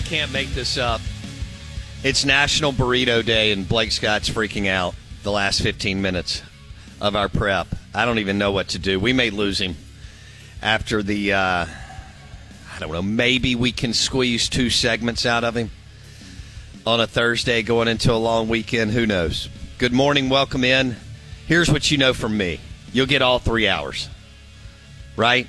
[0.00, 1.02] I can't make this up.
[2.02, 6.42] It's National Burrito Day, and Blake Scott's freaking out the last 15 minutes
[7.02, 7.66] of our prep.
[7.94, 8.98] I don't even know what to do.
[8.98, 9.76] We may lose him
[10.62, 15.70] after the, uh, I don't know, maybe we can squeeze two segments out of him
[16.86, 18.92] on a Thursday going into a long weekend.
[18.92, 19.50] Who knows?
[19.76, 20.30] Good morning.
[20.30, 20.96] Welcome in.
[21.46, 22.58] Here's what you know from me
[22.94, 24.08] you'll get all three hours,
[25.14, 25.46] right?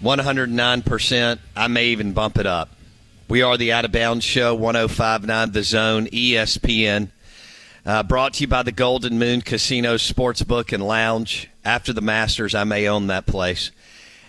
[0.00, 1.38] 109%.
[1.56, 2.68] I may even bump it up.
[3.26, 7.08] We are the Out of Bounds Show, 1059 The Zone, ESPN.
[7.86, 11.48] Uh, brought to you by the Golden Moon Casino Sportsbook and Lounge.
[11.64, 13.70] After the Masters, I may own that place.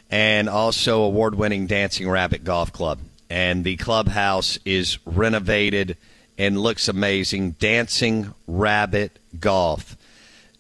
[0.10, 3.00] And also award winning Dancing Rabbit Golf Club.
[3.30, 5.98] And the clubhouse is renovated
[6.38, 7.52] and looks amazing.
[7.52, 9.98] Dancing Rabbit Golf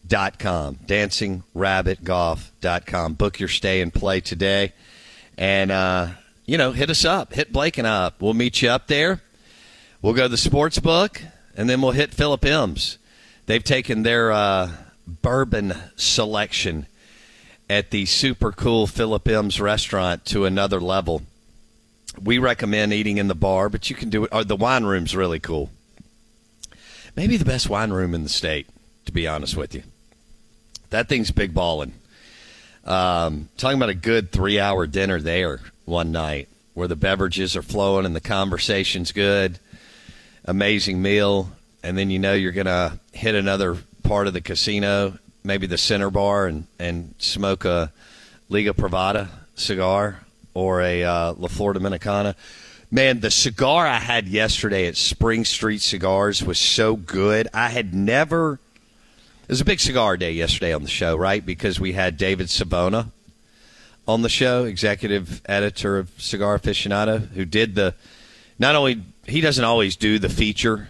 [0.08, 0.80] DancingRabbitGolf.com.
[0.86, 3.14] DancingRabbitGolf.com.
[3.14, 4.73] Book your stay and play today.
[5.38, 6.08] And, uh,
[6.45, 7.33] you know, hit us up.
[7.33, 8.21] Hit Blake and I up.
[8.21, 9.21] We'll meet you up there.
[10.01, 11.21] We'll go to the sports book,
[11.57, 12.97] and then we'll hit Philip M's.
[13.47, 14.71] They've taken their uh,
[15.08, 16.86] bourbon selection
[17.70, 21.23] at the super cool Philip M's restaurant to another level.
[22.21, 24.30] We recommend eating in the bar, but you can do it.
[24.31, 25.71] Or the wine room's really cool.
[27.15, 28.67] Maybe the best wine room in the state,
[29.05, 29.83] to be honest with you.
[30.91, 31.93] That thing's big ballin'.
[32.85, 37.61] Um, talking about a good three hour dinner there one night where the beverages are
[37.61, 39.59] flowing and the conversation's good.
[40.45, 41.51] Amazing meal.
[41.83, 45.77] And then you know you're going to hit another part of the casino, maybe the
[45.77, 47.91] center bar, and, and smoke a
[48.49, 50.19] Liga Privada cigar
[50.53, 52.35] or a uh, La Flor Dominicana.
[52.91, 57.47] Man, the cigar I had yesterday at Spring Street Cigars was so good.
[57.53, 58.59] I had never.
[59.45, 61.45] It was a big cigar day yesterday on the show, right?
[61.45, 63.11] Because we had David Savona
[64.08, 67.94] on the show, executive editor of Cigar Aficionado, who did the.
[68.58, 70.89] Not only he doesn't always do the feature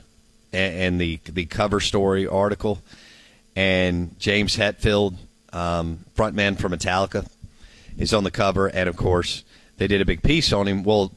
[0.54, 2.82] and, and the the cover story article,
[3.58, 5.18] and James Hetfield,
[5.52, 7.28] um, frontman for Metallica,
[7.98, 9.44] is on the cover, and of course
[9.80, 10.84] they did a big piece on him.
[10.86, 11.12] Well,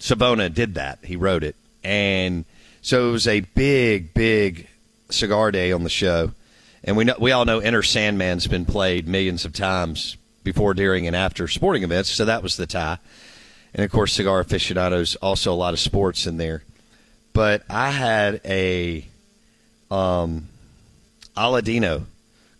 [0.00, 1.54] Savona did that; he wrote it,
[1.84, 2.44] and
[2.80, 4.66] so it was a big, big
[5.12, 6.32] cigar day on the show.
[6.84, 11.06] And we know we all know Enter Sandman's been played millions of times before, during,
[11.06, 12.98] and after sporting events, so that was the tie.
[13.74, 16.62] And of course, Cigar Aficionados also a lot of sports in there.
[17.32, 19.06] But I had a
[19.90, 20.48] um,
[21.36, 22.04] Aladino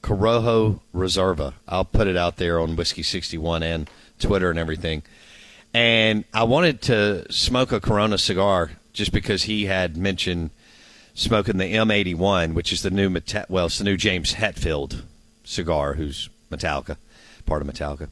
[0.02, 1.54] Corojo Reserva.
[1.68, 5.02] I'll put it out there on Whiskey 61 and Twitter and everything.
[5.74, 10.50] And I wanted to smoke a Corona cigar just because he had mentioned
[11.14, 15.02] smoking the M81, which is the new Meta- well, it's the new James Hetfield
[15.44, 16.96] cigar, who's Metallica,
[17.46, 18.08] part of Metallica.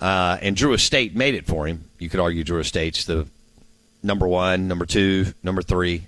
[0.00, 1.84] Uh, and Drew Estate made it for him.
[1.98, 3.26] You could argue Drew Estate's the
[4.02, 6.04] number one, number two, number three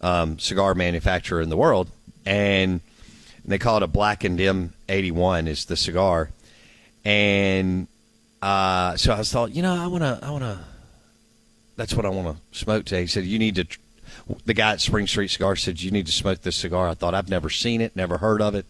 [0.00, 1.88] um, cigar manufacturer in the world,
[2.26, 2.80] and
[3.44, 6.30] they call it a blackened M81 is the cigar.
[7.04, 7.86] And
[8.42, 10.58] uh, so I thought, you know, I want to, I want to.
[11.76, 13.02] That's what I want to smoke today.
[13.02, 13.64] He said, you need to.
[13.64, 13.78] tr-
[14.44, 16.88] The guy at Spring Street Cigar said, you need to smoke this cigar.
[16.88, 18.66] I thought I've never seen it, never heard of it.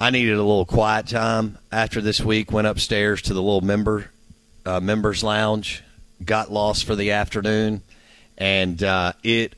[0.00, 2.52] I needed a little quiet time after this week.
[2.52, 4.10] Went upstairs to the little member
[4.64, 5.82] uh, members lounge,
[6.24, 7.82] got lost for the afternoon,
[8.36, 9.54] and uh, it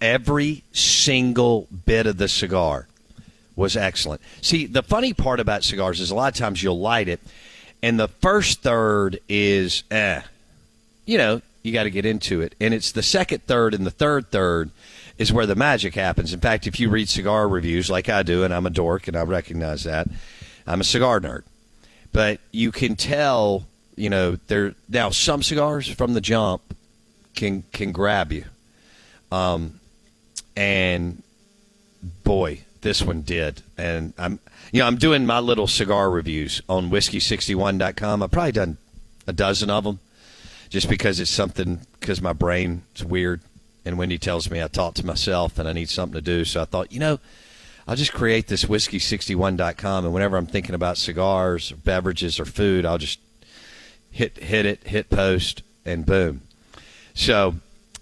[0.00, 2.86] every single bit of the cigar
[3.56, 4.20] was excellent.
[4.40, 7.20] See, the funny part about cigars is a lot of times you'll light it,
[7.82, 10.22] and the first third is eh,
[11.04, 13.90] you know, you got to get into it, and it's the second third and the
[13.90, 14.70] third third
[15.18, 16.32] is where the magic happens.
[16.32, 19.16] In fact, if you read cigar reviews like I do, and I'm a dork and
[19.16, 20.08] I recognize that,
[20.66, 21.42] I'm a cigar nerd.
[22.12, 23.66] but you can tell,
[23.96, 26.62] you know, there now some cigars from the jump
[27.34, 28.44] can can grab you,
[29.30, 29.80] um,
[30.56, 31.22] and
[32.24, 33.62] boy, this one did.
[33.78, 34.38] And I'm,
[34.72, 38.22] you know, I'm doing my little cigar reviews on whiskey61.com.
[38.22, 38.76] I've probably done
[39.26, 40.00] a dozen of them,
[40.72, 43.42] just because it's something because my brain is weird,
[43.84, 46.44] and Wendy tells me I talk to myself and I need something to do.
[46.44, 47.20] So I thought, you know.
[47.84, 52.86] I'll just create this whiskey61.com, and whenever I'm thinking about cigars, or beverages, or food,
[52.86, 53.18] I'll just
[54.12, 56.42] hit hit it, hit post, and boom.
[57.14, 57.56] So,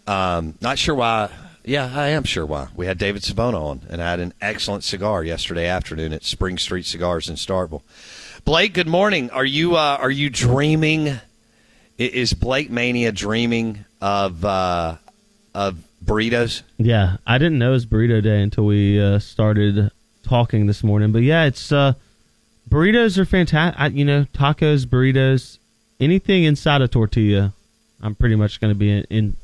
[0.07, 1.31] um, not sure why.
[1.65, 2.69] Yeah, I am sure why.
[2.77, 6.59] We had David Savona on, and I had an excellent cigar yesterday afternoon at Spring
[6.59, 7.83] Street Cigars in Starkville.
[8.45, 9.31] Blake, good morning.
[9.31, 11.21] Are you uh, are you dreaming?
[12.01, 14.97] Is Blake Mania dreaming of uh,
[15.55, 16.63] of burritos?
[16.79, 19.91] Yeah, I didn't know it was burrito day until we uh, started
[20.23, 21.13] talking this morning.
[21.13, 21.93] But yeah, it's uh,
[22.71, 23.95] burritos are fantastic.
[23.95, 25.59] You know, tacos, burritos,
[26.01, 27.53] anything inside a tortilla,
[28.03, 29.37] I'm pretty much going to be in, in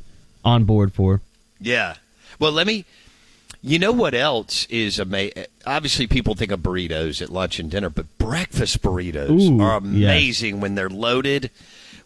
[0.42, 1.20] on board for.
[1.60, 1.96] Yeah.
[2.38, 2.86] Well, let me.
[3.60, 5.44] You know what else is amazing?
[5.66, 10.60] Obviously, people think of burritos at lunch and dinner, but breakfast burritos Ooh, are amazing
[10.60, 11.50] when they're loaded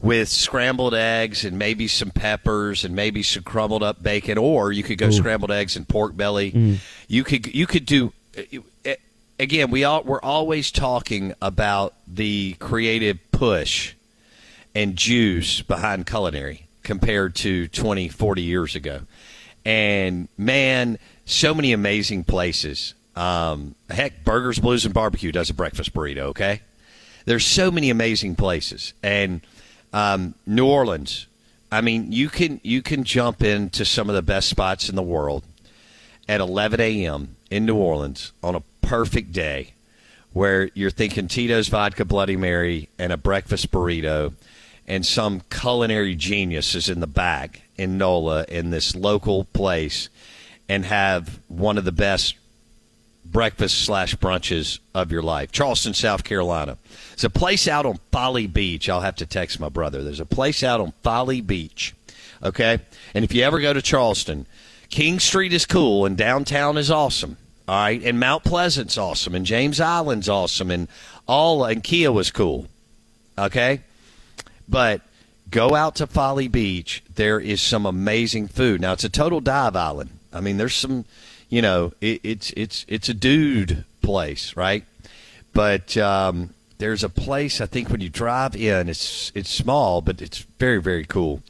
[0.03, 4.39] with scrambled eggs and maybe some peppers and maybe some crumbled up bacon.
[4.39, 5.13] Or you could go Ooh.
[5.13, 6.79] scrambled eggs and pork belly.
[7.09, 8.13] You could you could do.
[8.85, 8.95] eh,
[9.39, 13.95] Again, we all we're always talking about the creative push
[14.75, 19.01] and juice behind culinary compared to 20, 40 years ago.
[19.65, 22.93] And man, so many amazing places.
[23.17, 26.61] Um, heck, Burgers, Blues, and Barbecue does a breakfast burrito, okay?
[27.25, 28.93] There's so many amazing places.
[29.03, 29.41] And
[29.93, 31.27] um, New Orleans,
[31.73, 35.03] I mean, you can you can jump into some of the best spots in the
[35.03, 35.45] world
[36.29, 37.37] at 11 a.m.
[37.51, 39.73] in New Orleans on a perfect day
[40.33, 44.33] where you're thinking Tito's vodka Bloody Mary and a breakfast burrito,
[44.87, 50.09] and some culinary genius is in the back in NOLA in this local place
[50.69, 52.37] and have one of the best
[53.25, 55.53] breakfast slash brunches of your life.
[55.53, 56.79] Charleston, South Carolina.
[57.11, 58.89] There's a place out on Folly Beach.
[58.89, 60.03] I'll have to text my brother.
[60.03, 61.95] There's a place out on Folly Beach.
[62.43, 62.81] Okay?
[63.15, 64.47] And if you ever go to Charleston,
[64.89, 67.37] King Street is cool and downtown is awesome.
[67.69, 68.03] All right.
[68.03, 70.89] And Mount Pleasant's awesome and James Island's awesome and
[71.27, 72.67] all and Kiawah's cool.
[73.39, 73.81] Okay?
[74.69, 75.03] But
[75.51, 77.03] go out to Folly Beach.
[77.15, 78.81] There is some amazing food.
[78.81, 80.11] Now it's a total dive island.
[80.33, 81.05] I mean, there's some,
[81.51, 84.85] you know, it, it's it's it's a dude place, right?
[85.53, 90.23] But um, there's a place I think when you drive in, it's it's small, but
[90.23, 91.43] it's very very cool.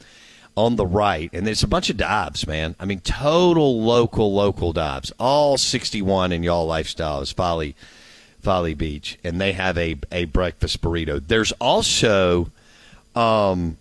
[0.57, 2.75] On the right, and there's a bunch of dives, man.
[2.77, 5.13] I mean, total local local dives.
[5.17, 7.73] All 61 in y'all lifestyle is Folly
[8.41, 11.25] Folly Beach, and they have a a breakfast burrito.
[11.25, 12.51] There's also
[13.15, 13.77] um,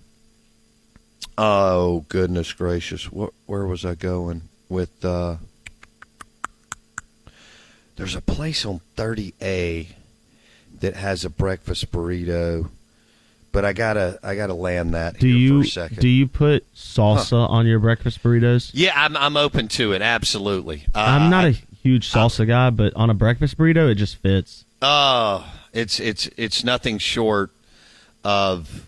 [1.36, 5.04] oh goodness gracious, where was I going with?
[5.04, 5.36] Uh,
[8.00, 9.86] there's a place on 30A
[10.80, 12.68] that has a breakfast burrito,
[13.52, 15.98] but I gotta I gotta land that Do here you for a second.
[16.00, 18.70] do you put salsa on your breakfast burritos?
[18.74, 20.02] yeah, I'm I'm open to it.
[20.02, 20.84] Absolutely.
[20.94, 24.16] Uh, I'm not I- a huge salsa guy, but on a breakfast burrito, it just
[24.16, 24.64] fits.
[24.82, 27.50] Oh, it's it's it's nothing short
[28.24, 28.86] of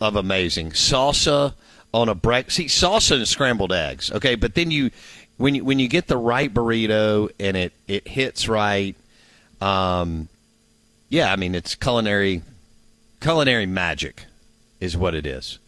[0.00, 1.54] of amazing salsa
[1.92, 2.50] on a break.
[2.50, 4.90] See, salsa and scrambled eggs, okay, but then you
[5.40, 8.94] when you when you get the right burrito and it it hits right,
[9.60, 10.28] um,
[11.08, 12.42] yeah, I mean it's culinary
[13.20, 14.24] culinary magic
[14.80, 15.58] is what it is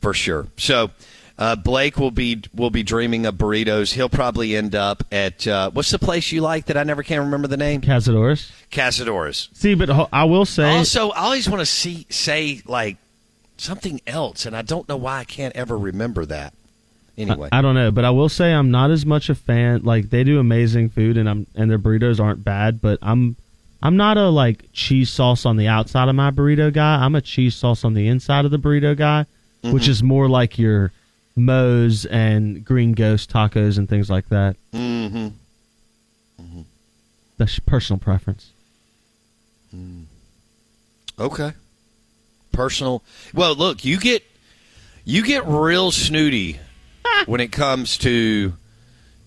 [0.00, 0.48] for sure.
[0.56, 0.90] So.
[1.38, 3.94] Uh, Blake will be will be dreaming of burritos.
[3.94, 7.20] He'll probably end up at uh, what's the place you like that I never can
[7.20, 7.80] remember the name?
[7.80, 8.52] Cazadores.
[8.70, 9.48] Casadores.
[9.56, 12.98] See, but I will say, Also, I always want to see say like
[13.56, 16.52] something else, and I don't know why I can't ever remember that.
[17.16, 19.82] Anyway, I, I don't know, but I will say I'm not as much a fan.
[19.82, 23.36] Like they do amazing food, and I'm and their burritos aren't bad, but I'm
[23.82, 27.04] I'm not a like cheese sauce on the outside of my burrito guy.
[27.04, 29.26] I'm a cheese sauce on the inside of the burrito guy,
[29.62, 30.92] which is more like your
[31.36, 34.56] Moe's and Green Ghost tacos and things like that.
[34.72, 35.28] mm-hmm.
[36.40, 36.62] Mm-hmm.
[37.36, 38.52] That's personal preference.
[39.74, 40.04] Mm.
[41.18, 41.52] okay,
[42.52, 43.02] personal.
[43.34, 44.22] Well, look, you get
[45.04, 46.58] you get real snooty
[47.26, 48.52] when it comes to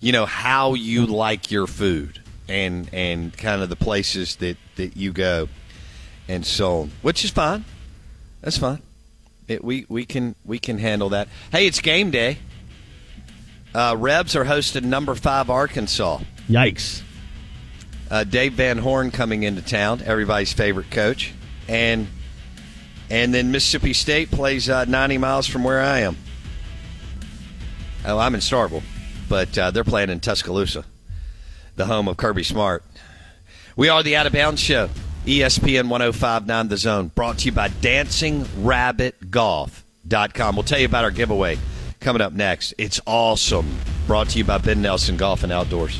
[0.01, 4.95] you know how you like your food and and kind of the places that that
[4.97, 5.47] you go
[6.27, 7.65] and so on, which is fine.
[8.41, 8.81] That's fine.
[9.47, 11.27] It, we we can we can handle that.
[11.51, 12.39] Hey, it's game day.
[13.73, 16.19] Uh, Rebs are hosting number five Arkansas.
[16.47, 17.01] Yikes!
[18.09, 21.33] Uh, Dave Van Horn coming into town, everybody's favorite coach,
[21.67, 22.07] and
[23.09, 26.17] And then Mississippi State plays uh, 90 miles from where I am.
[28.07, 28.83] Oh, I'm in Starkville,
[29.27, 30.85] but uh, they're playing in Tuscaloosa,
[31.75, 32.83] the home of Kirby Smart.
[33.75, 34.91] We are the Out of Bounds Show,
[35.25, 40.55] ESPN 1059 The Zone, brought to you by DancingRabbitGolf.com.
[40.55, 41.57] We'll tell you about our giveaway
[41.99, 42.75] coming up next.
[42.77, 43.75] It's awesome.
[44.05, 45.99] Brought to you by Ben Nelson Golf and Outdoors.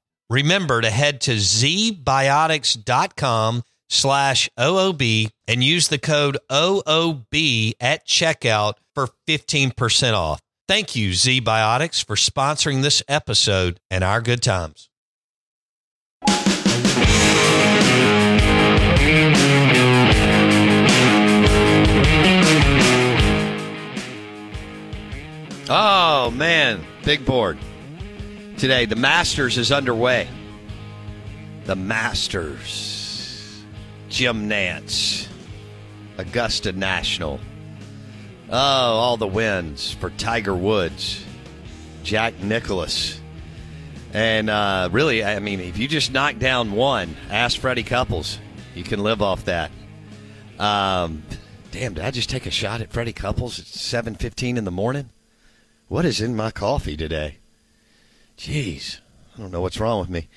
[0.31, 9.09] Remember to head to zbiotics.com slash OOB and use the code OOB at checkout for
[9.27, 10.39] 15% off.
[10.69, 14.87] Thank you, ZBiotics, for sponsoring this episode and our good times.
[25.69, 26.85] Oh, man.
[27.03, 27.57] Big board.
[28.61, 30.27] Today, the Masters is underway.
[31.65, 33.63] The Masters.
[34.07, 35.27] Jim Nantz.
[36.19, 37.39] Augusta National.
[38.51, 41.25] Oh, all the wins for Tiger Woods.
[42.03, 43.19] Jack Nicklaus.
[44.13, 48.37] And uh, really, I mean, if you just knock down one, ask Freddie Couples.
[48.75, 49.71] You can live off that.
[50.59, 51.23] Um,
[51.71, 55.09] damn, did I just take a shot at Freddie Couples at 7.15 in the morning?
[55.87, 57.39] What is in my coffee today?
[58.41, 58.97] Jeez,
[59.35, 60.27] I don't know what's wrong with me.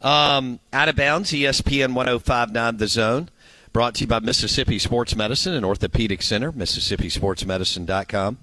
[0.00, 3.28] Um, out of bounds, ESPN 1059 The Zone,
[3.74, 8.38] brought to you by Mississippi Sports Medicine and Orthopedic Center, MississippiSportsMedicine.com.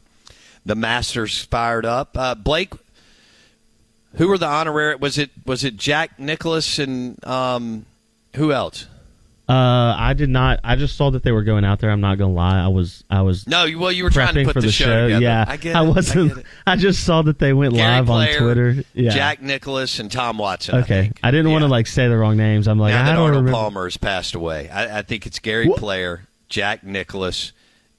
[0.63, 2.15] The Masters fired up.
[2.15, 2.73] Uh, Blake,
[4.17, 4.95] who were the honorary?
[4.97, 7.87] Was it was it Jack Nicklaus and um,
[8.35, 8.85] who else?
[9.49, 10.59] Uh, I did not.
[10.63, 11.89] I just saw that they were going out there.
[11.89, 12.59] I'm not gonna lie.
[12.59, 13.05] I was.
[13.09, 13.47] I was.
[13.47, 15.03] No, you- well, you were trying to put for the, the, show.
[15.07, 15.21] together.
[15.23, 15.87] Yeah, I get it.
[15.87, 16.31] wasn't.
[16.31, 16.45] I, get it.
[16.67, 18.75] I just saw that they went Gary live Player, on Twitter.
[18.93, 19.11] Yeah.
[19.11, 20.75] Jack Nicklaus and Tom Watson.
[20.79, 21.03] Okay.
[21.03, 21.19] think.
[21.23, 22.67] I, didn't want to like say the wrong names.
[22.67, 23.51] I'm like, now I that don't Arnold remember.
[23.57, 25.79] Palmer has passed away, I, I think it's Gary What?
[25.79, 27.53] Player, Jack Nicklaus,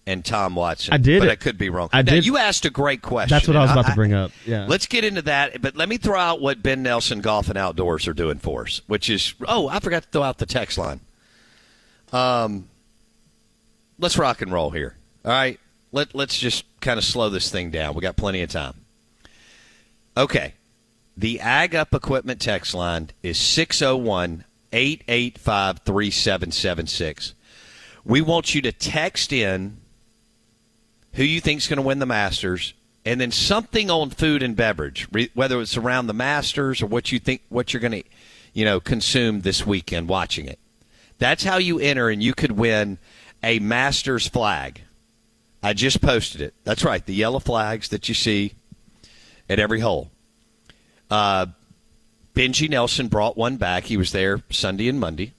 [0.07, 0.93] and Tom Watson.
[0.93, 1.33] I did but it.
[1.33, 1.89] I could be wrong.
[1.95, 3.35] I Now, did- You asked a great question.
[3.35, 4.33] That's what I was about to bring up.
[4.45, 4.67] Yeah.
[4.69, 8.07] Let's get into that, but let me throw out what Ben Nelson Golf and Outdoors
[8.07, 11.01] are doing for us, which is oh, I forgot to throw out the text line.
[12.13, 12.69] Um,
[13.99, 14.97] let's rock and roll here.
[15.25, 15.59] All right,
[15.93, 17.95] let let's just kind of slow this thing down.
[17.95, 18.75] We got plenty of time.
[20.17, 20.55] Okay,
[21.17, 27.35] the Ag Up Equipment text line is 601 885 3776.
[28.05, 29.79] We want you to text in
[31.15, 32.75] who you think is going to win the Masters,
[33.05, 37.19] and then something on food and beverage, whether it's around the Masters or what you
[37.19, 38.05] think what you're going to,
[38.53, 40.59] you know, consume this weekend watching it.
[41.19, 42.99] That's how you enter, and you could win
[43.43, 44.83] a Masters flag.
[45.63, 46.55] I just posted it.
[46.65, 48.53] That's right, the yellow flags that you see
[49.49, 50.11] at every hole.
[51.11, 51.47] Uh,
[52.35, 53.85] Benji Nelson brought one back.
[53.85, 55.33] He was there Sunday and Monday,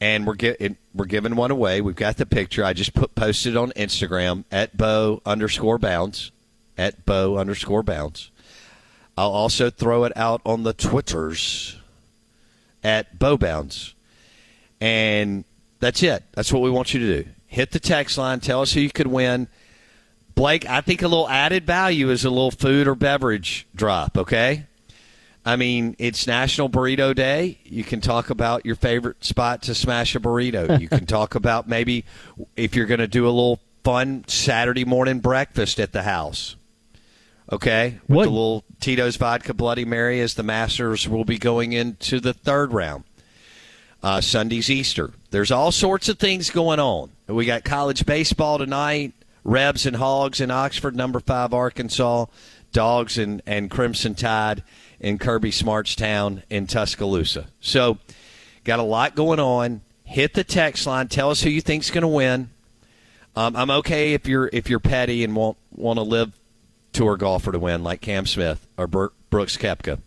[0.00, 1.80] and we're gi- we're giving one away.
[1.80, 2.64] We've got the picture.
[2.64, 6.32] I just put posted on Instagram at bo underscore bounds
[6.78, 8.30] at bo underscore bounds.
[9.16, 11.76] I'll also throw it out on the Twitters
[12.84, 13.94] at bo bounds,
[14.80, 15.44] and
[15.80, 16.22] that's it.
[16.32, 17.28] That's what we want you to do.
[17.46, 18.40] Hit the text line.
[18.40, 19.48] Tell us who you could win.
[20.34, 24.16] Blake, I think a little added value is a little food or beverage drop.
[24.16, 24.66] Okay.
[25.44, 27.58] I mean, it's National Burrito Day.
[27.64, 30.78] You can talk about your favorite spot to smash a burrito.
[30.80, 32.04] You can talk about maybe
[32.54, 36.54] if you're going to do a little fun Saturday morning breakfast at the house.
[37.50, 37.98] Okay?
[38.06, 42.20] With What- the little Tito's Vodka Bloody Mary as the Masters will be going into
[42.20, 43.04] the third round.
[44.02, 45.12] Uh, Sunday's Easter.
[45.30, 47.10] There's all sorts of things going on.
[47.26, 49.12] We got college baseball tonight.
[49.44, 52.26] Rebs and Hogs in Oxford, number five Arkansas.
[52.72, 54.62] Dogs and, and Crimson Tide
[55.00, 57.46] in Kirby Smart's town in Tuscaloosa.
[57.60, 57.98] So,
[58.64, 59.80] got a lot going on.
[60.04, 61.08] Hit the text line.
[61.08, 62.50] Tell us who you think's going to win.
[63.34, 66.32] Um, I'm okay if you're if you're petty and want want to LIV
[66.92, 70.00] tour golfer to win like Cam Smith or Brooks Koepka.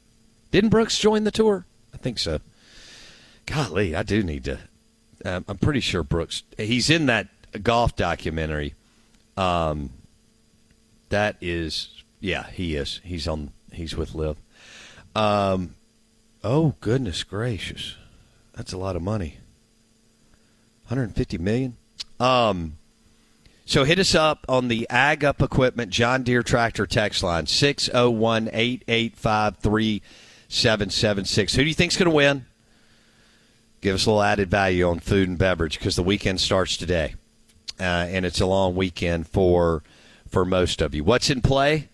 [0.52, 1.66] Didn't Brooks join the tour?
[1.94, 2.42] I think so.
[3.46, 4.60] Golly, I do need to.
[5.24, 6.44] Um, I'm pretty sure Brooks.
[6.58, 7.28] He's in that
[7.64, 8.74] golf documentary.
[9.38, 9.92] Um,
[11.10, 13.02] that is, yeah, he is.
[13.04, 13.52] He's on.
[13.72, 14.38] He's with LIV.
[15.16, 15.76] Um,
[16.44, 17.96] oh goodness gracious,
[18.56, 19.38] that's a lot of money.
[20.88, 21.78] 150 million.
[22.20, 22.78] Um,
[23.66, 28.50] so hit us up on the Ag Up Equipment John Deere Tractor text line 601
[28.52, 31.56] 885 3776.
[31.56, 32.46] Who do you think's going to win?
[33.82, 37.16] Give us a little added value on food and beverage because the weekend starts today.
[37.80, 39.82] Uh, and it's a long weekend for
[40.30, 41.04] for most of you.
[41.04, 41.90] What's in play?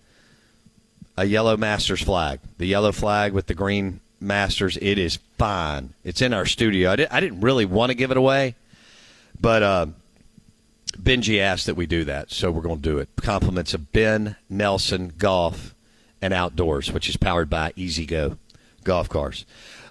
[1.16, 2.40] A yellow Masters flag.
[2.58, 4.78] The yellow flag with the green Masters.
[4.82, 5.94] It is fine.
[6.04, 6.92] It's in our studio.
[6.92, 8.56] I, did, I didn't really want to give it away,
[9.40, 9.86] but uh,
[10.98, 13.10] Benji asked that we do that, so we're going to do it.
[13.18, 15.74] Compliments of Ben Nelson Golf
[16.22, 18.38] and Outdoors, which is powered by E-Z-GO
[18.84, 19.46] Golf Cars.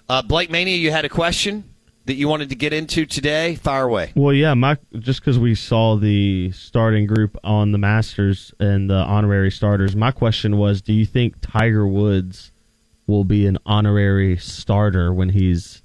[0.07, 1.63] Uh, Blake Mania, you had a question
[2.07, 3.55] that you wanted to get into today.
[3.55, 4.11] Fire away.
[4.15, 8.95] Well, yeah, my just because we saw the starting group on the Masters and the
[8.95, 12.51] honorary starters, my question was: Do you think Tiger Woods
[13.05, 15.81] will be an honorary starter when he's,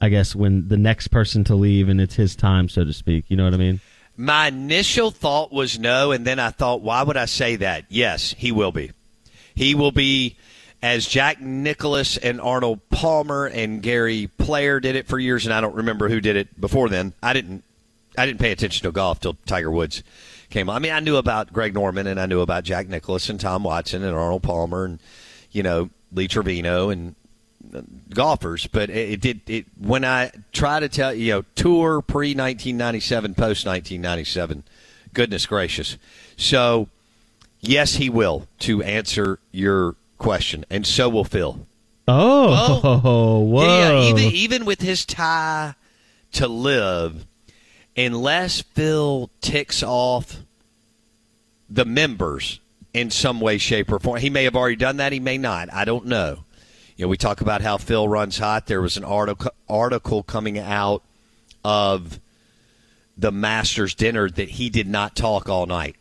[0.00, 3.26] I guess, when the next person to leave and it's his time, so to speak?
[3.28, 3.80] You know what I mean?
[4.18, 7.84] My initial thought was no, and then I thought, why would I say that?
[7.90, 8.92] Yes, he will be.
[9.54, 10.36] He will be
[10.82, 15.60] as Jack Nicklaus and Arnold Palmer and Gary Player did it for years, and I
[15.60, 17.12] don't remember who did it before then.
[17.22, 17.64] I didn't.
[18.18, 20.02] I didn't pay attention to golf till Tiger Woods
[20.48, 20.70] came.
[20.70, 23.62] I mean, I knew about Greg Norman and I knew about Jack Nicklaus and Tom
[23.62, 25.00] Watson and Arnold Palmer and
[25.52, 27.14] you know Lee Trevino and
[27.74, 29.40] uh, golfers, but it, it, did.
[29.48, 34.64] It when I try to tell you know tour pre 1997, post 1997.
[35.12, 35.98] Goodness gracious!
[36.36, 36.88] So
[37.60, 41.66] yes, he will to answer your question, and so will Phil.
[42.08, 43.64] Oh, oh whoa!
[43.64, 45.74] Yeah, even even with his tie
[46.32, 47.26] to LIV,
[47.96, 50.38] unless Phil ticks off
[51.68, 52.60] the members
[52.92, 55.12] in some way, shape, or form, he may have already done that.
[55.12, 55.72] He may not.
[55.72, 56.44] I don't know.
[56.96, 58.66] You know, we talk about how Phil runs hot.
[58.66, 61.02] There was an article article coming out
[61.64, 62.20] of
[63.18, 65.96] the Masters dinner that he did not talk all night.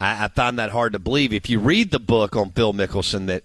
[0.00, 1.32] I, I found that hard to believe.
[1.32, 3.44] If you read the book on Phil Mickelson that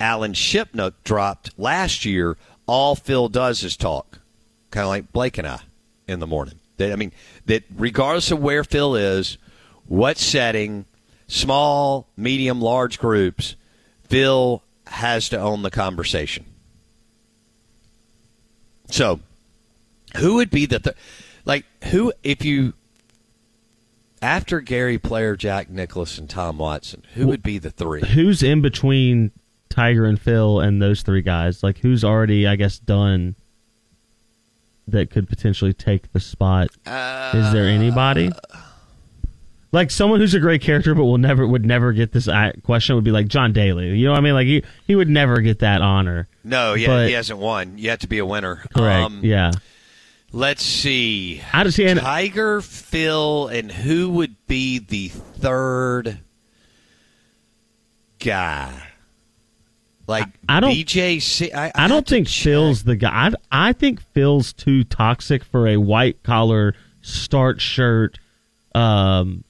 [0.00, 4.18] Alan Shipnuck dropped last year, all Phil does is talk,
[4.70, 5.60] kind of like Blake and I
[6.06, 6.58] in the morning.
[6.76, 7.12] That I mean,
[7.46, 9.38] that regardless of where Phil is,
[9.86, 10.84] what setting,
[11.26, 13.56] small, medium, large groups,
[14.04, 16.44] Phil has to own the conversation.
[18.90, 19.20] So,
[20.16, 20.96] who would be the th-
[21.44, 22.74] like who if you
[24.22, 28.02] after Gary Player, Jack Nicklaus, and Tom Watson, who would be the three?
[28.02, 29.30] Who's in between
[29.68, 31.62] Tiger and Phil and those three guys?
[31.62, 33.36] Like who's already, I guess, done
[34.88, 36.68] that could potentially take the spot?
[36.86, 38.30] Uh, Is there anybody?
[39.72, 42.28] like someone who's a great character but will never would never get this
[42.62, 43.96] question would be like John Daly.
[43.96, 44.34] You know what I mean?
[44.34, 46.28] Like he he would never get that honor.
[46.42, 47.78] No, yeah, but, he hasn't won.
[47.78, 48.64] You have to be a winner.
[48.74, 49.04] Correct.
[49.04, 49.52] Um, yeah.
[50.36, 51.36] Let's see.
[51.36, 51.86] How does he?
[51.86, 56.18] end Tiger, Phil, and who would be the third
[58.18, 58.82] guy?
[60.06, 60.98] Like I, I don't, VJ.
[60.98, 62.44] I, I, I don't think check.
[62.44, 63.30] Phil's the guy.
[63.50, 68.18] I, I think Phil's too toxic for a white collar start shirt
[68.74, 69.42] um,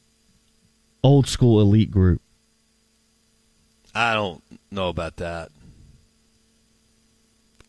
[1.02, 2.22] old school elite group.
[3.92, 5.50] I don't know about that.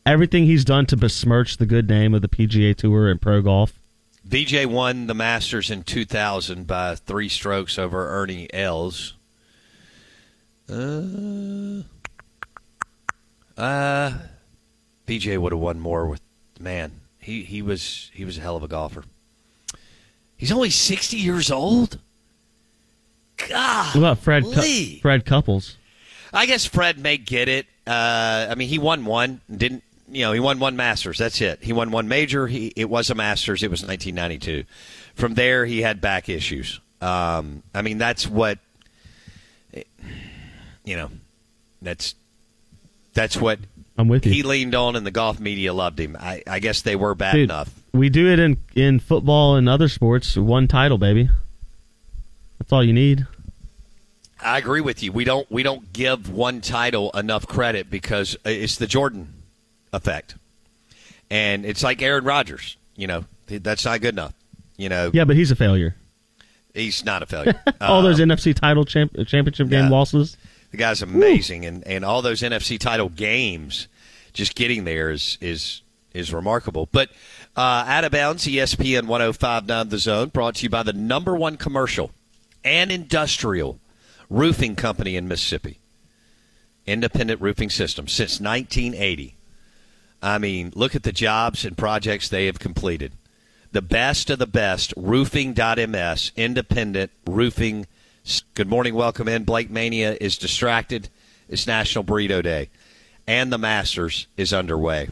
[0.08, 3.74] Everything he's done to besmirch the good name of the PGA Tour and pro golf.
[4.24, 9.16] VJ won the Masters in 2000 by three strokes over Ernie Els.
[10.70, 11.82] Uh,
[13.58, 14.14] uh,
[15.08, 16.22] VJ would have won more with
[16.58, 17.02] man.
[17.20, 19.04] He he was he was a hell of a golfer.
[20.38, 22.00] He's only 60 years old.
[23.50, 23.88] God.
[23.94, 24.46] What about Fred?
[24.46, 25.76] Cu- Fred Couples.
[26.34, 27.66] I guess Fred may get it.
[27.86, 29.42] Uh, I mean, he won one.
[29.50, 30.32] Didn't you know?
[30.32, 31.18] He won one Masters.
[31.18, 31.64] That's it.
[31.64, 32.48] He won one major.
[32.48, 33.64] He it was a Masters.
[33.64, 34.66] It was 1992.
[35.16, 36.80] From there, he had back issues.
[37.02, 38.60] Um, I mean, that's what.
[40.84, 41.12] You know,
[41.82, 42.16] that's
[43.14, 43.60] that's what
[43.98, 44.32] I'm with you.
[44.32, 46.16] He leaned on, and the golf media loved him.
[46.20, 47.74] I, I guess they were bad Dude, enough.
[47.94, 50.38] We do it in in football and other sports.
[50.38, 51.30] One title, baby.
[52.60, 53.26] That's all you need.
[54.40, 55.12] I agree with you.
[55.12, 59.34] We don't we don't give one title enough credit because it's the Jordan
[59.94, 60.36] effect,
[61.30, 62.78] and it's like Aaron Rodgers.
[62.96, 64.34] You know, that's not good enough.
[64.78, 65.96] You know, Yeah, but he's a failure.
[66.74, 67.60] he's not a failure.
[67.82, 69.90] All those Uh, NFC title champ- championship game Yeah.
[69.90, 70.38] losses.
[70.72, 73.88] The guy's amazing, and, and all those NFC title games,
[74.34, 75.82] just getting there is is
[76.14, 76.90] is remarkable.
[76.92, 77.10] But
[77.56, 81.56] uh, out of bounds, ESPN 105.9 The Zone, brought to you by the number one
[81.56, 82.12] commercial
[82.66, 83.80] and industrial
[84.30, 85.80] roofing company in Mississippi,
[86.86, 89.36] Independent Roofing Systems, since 1980.
[90.22, 93.14] I mean, look at the jobs and projects they have completed.
[93.72, 97.86] The best of the best, roofing.ms, independent roofing.
[98.56, 99.44] Good morning, welcome in.
[99.44, 101.10] Blake Mania is distracted.
[101.50, 102.70] It's National Burrito Day,
[103.28, 105.10] and the Masters is underway.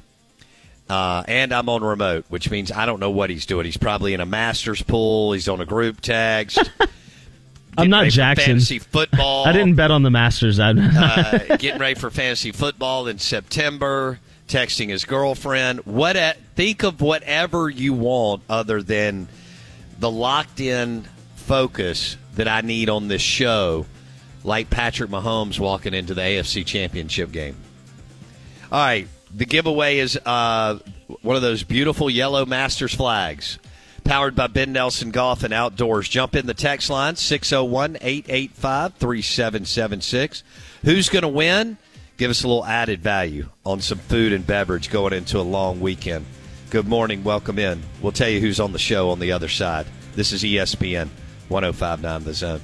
[0.90, 3.66] Uh, and I'm on remote, which means I don't know what he's doing.
[3.66, 5.34] He's probably in a Masters pool.
[5.34, 6.60] He's on a group text.
[7.78, 8.46] I'm not Jackson.
[8.46, 9.46] Fantasy football.
[9.48, 10.60] I didn't bet on the Masters.
[10.60, 15.80] I, uh, getting ready for fantasy football in September, texting his girlfriend.
[15.86, 16.16] What?
[16.56, 19.28] Think of whatever you want other than
[20.00, 21.06] the locked in
[21.36, 23.86] focus that I need on this show,
[24.44, 27.56] like Patrick Mahomes walking into the AFC Championship game.
[28.72, 30.80] All right, the giveaway is uh,
[31.22, 33.60] one of those beautiful yellow Masters flags.
[34.04, 36.08] Powered by Ben Nelson Golf and Outdoors.
[36.08, 40.44] Jump in the text line 601 885 3776.
[40.84, 41.78] Who's going to win?
[42.18, 45.82] Give us a little added value on some food and beverage going into a long
[45.82, 46.26] weekend.
[46.70, 47.26] Good morning.
[47.26, 47.84] Welcome in.
[48.02, 49.86] We'll tell you who's on the show on the other side.
[50.16, 51.10] This is ESPN
[51.50, 52.62] 1059 The Zone.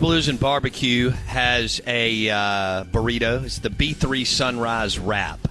[0.00, 3.44] Blues, and Barbecue has a uh, burrito.
[3.44, 5.46] It's the B3 Sunrise Wrap.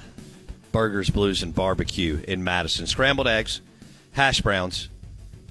[0.71, 2.87] Burgers, Blues, and Barbecue in Madison.
[2.87, 3.61] Scrambled eggs,
[4.13, 4.89] hash browns,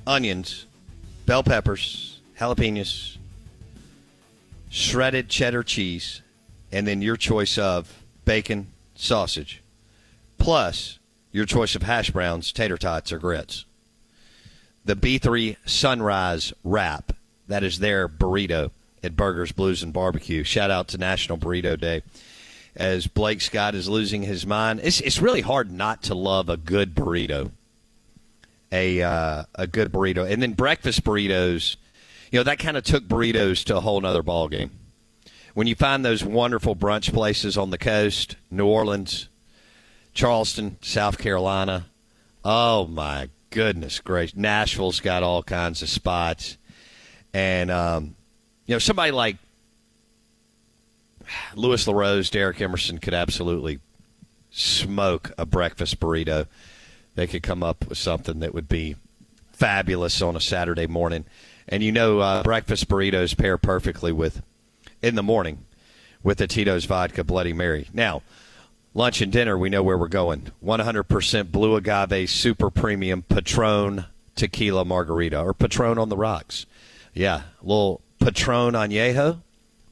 [0.04, 0.66] onions,
[1.26, 3.18] bell peppers, jalapenos,
[4.68, 6.20] shredded cheddar cheese,
[6.72, 9.62] and then your choice of bacon, sausage,
[10.38, 10.98] plus
[11.30, 13.64] your choice of hash browns, tater tots, or grits
[14.84, 17.12] the B3 Sunrise Wrap.
[17.46, 20.44] That is their burrito at Burgers, Blues, and Barbecue.
[20.44, 22.02] Shout out to National Burrito Day.
[22.76, 26.56] As Blake Scott is losing his mind, it's, it's really hard not to love a
[26.56, 27.50] good burrito.
[28.70, 31.76] A uh, a good burrito, and then breakfast burritos.
[32.30, 34.68] You know that kind of took burritos to a whole nother ballgame.
[35.54, 39.30] When you find those wonderful brunch places on the coast, New Orleans,
[40.12, 41.86] Charleston, South Carolina.
[42.44, 44.36] Oh my goodness gracious!
[44.36, 46.58] Nashville's got all kinds of spots,
[47.32, 48.16] and um,
[48.68, 49.38] you know somebody like
[51.54, 53.80] Louis LaRose, Derek Emerson could absolutely
[54.50, 56.46] smoke a breakfast burrito.
[57.14, 58.96] They could come up with something that would be
[59.52, 61.24] fabulous on a Saturday morning,
[61.66, 64.42] and you know uh, breakfast burritos pair perfectly with
[65.02, 65.64] in the morning
[66.22, 67.88] with the Tito's vodka Bloody Mary.
[67.92, 68.22] Now
[68.92, 70.52] lunch and dinner, we know where we're going.
[70.62, 74.04] 100% blue agave, super premium Patron
[74.36, 76.66] tequila margarita or Patron on the rocks.
[77.14, 79.42] Yeah, a little Patron añejo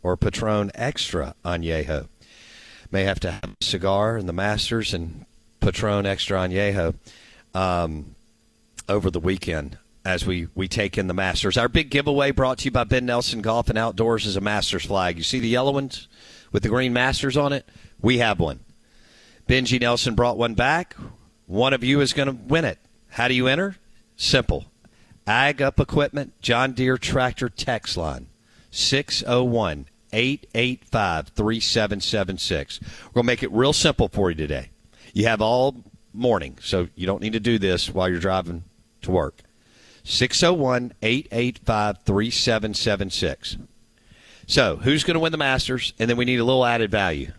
[0.03, 2.09] or Patron extra añejo.
[2.91, 5.27] May have to have a cigar in the Masters and
[5.61, 6.95] Patron extra añejo
[7.55, 8.15] um,
[8.89, 11.59] over the weekend as we, we take in the Masters.
[11.59, 14.85] Our big giveaway brought to you by Ben Nelson Golf and Outdoors is a Masters
[14.85, 15.17] flag.
[15.17, 16.07] You see the yellow ones
[16.53, 17.69] with the green Masters on it?
[18.01, 18.61] We have one.
[19.49, 20.97] Benji Nelson brought one back.
[21.47, 22.79] One of you is going to win it.
[23.09, 23.77] How do you enter?
[24.17, 24.67] Simple.
[25.27, 28.27] Ag Up Equipment, John Deere Tractor Text Line,
[28.71, 32.81] 601 885 3776.
[32.81, 34.71] We're going to make it real simple for you today.
[35.13, 38.65] You have all morning, so you don't need to do this while you're driving
[39.03, 39.41] to work.
[40.05, 43.57] 601 885 3776.
[44.47, 45.93] So, who's going to win the Masters?
[45.99, 47.33] And then we need a little added value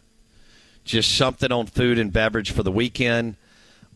[0.88, 3.36] just something on food and beverage for the weekend,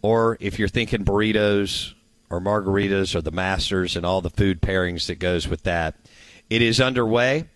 [0.02, 1.94] or if you're thinking burritos
[2.32, 5.96] or margaritas or the Masters and all the food pairings that goes with that.
[6.50, 7.50] It is underway.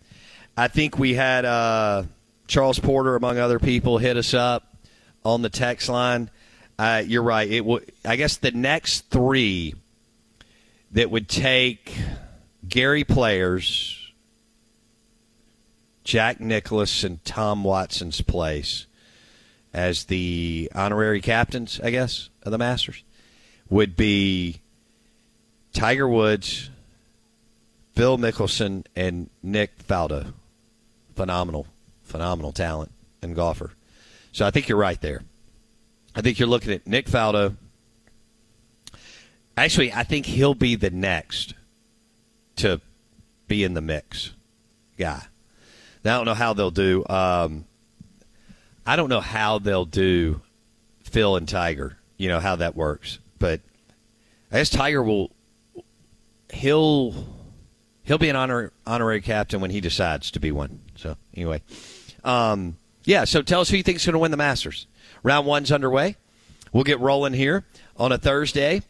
[0.57, 2.03] I think we had uh,
[2.47, 4.75] Charles Porter, among other people, hit us up
[5.23, 6.29] on the text line.
[6.77, 7.49] Uh, you're right.
[7.49, 9.75] It w- I guess the next three
[10.91, 11.97] that would take
[12.67, 14.11] Gary Players,
[16.03, 18.87] Jack Nicklaus, and Tom Watson's place
[19.73, 23.03] as the honorary captains, I guess, of the Masters,
[23.69, 24.61] would be
[25.75, 26.69] Tiger Woods,
[27.93, 30.33] Phil Mickelson, and Nick Faldo.
[31.15, 31.67] Phenomenal,
[32.03, 33.71] phenomenal talent and golfer.
[34.31, 35.21] So I think you're right there.
[36.15, 37.57] I think you're looking at Nick Faldo.
[39.57, 41.53] Actually, I think he'll be the next
[42.57, 42.79] to
[43.47, 44.31] be in the mix
[44.97, 45.23] guy.
[46.05, 47.05] Now, I don't know how they'll do.
[47.07, 47.65] Um,
[48.85, 50.41] I don't know how they'll do
[51.03, 51.97] Phil and Tiger.
[52.17, 53.59] You know how that works, but
[54.51, 55.31] I guess Tiger will.
[56.55, 57.13] He'll
[58.03, 60.79] he'll be an honor, honorary captain when he decides to be one.
[60.95, 61.61] So anyway,
[62.23, 63.25] um, yeah.
[63.25, 64.87] So tell us who you think is going to win the Masters.
[65.21, 66.15] Round one's underway.
[66.71, 67.65] We'll get rolling here
[67.97, 68.81] on a Thursday,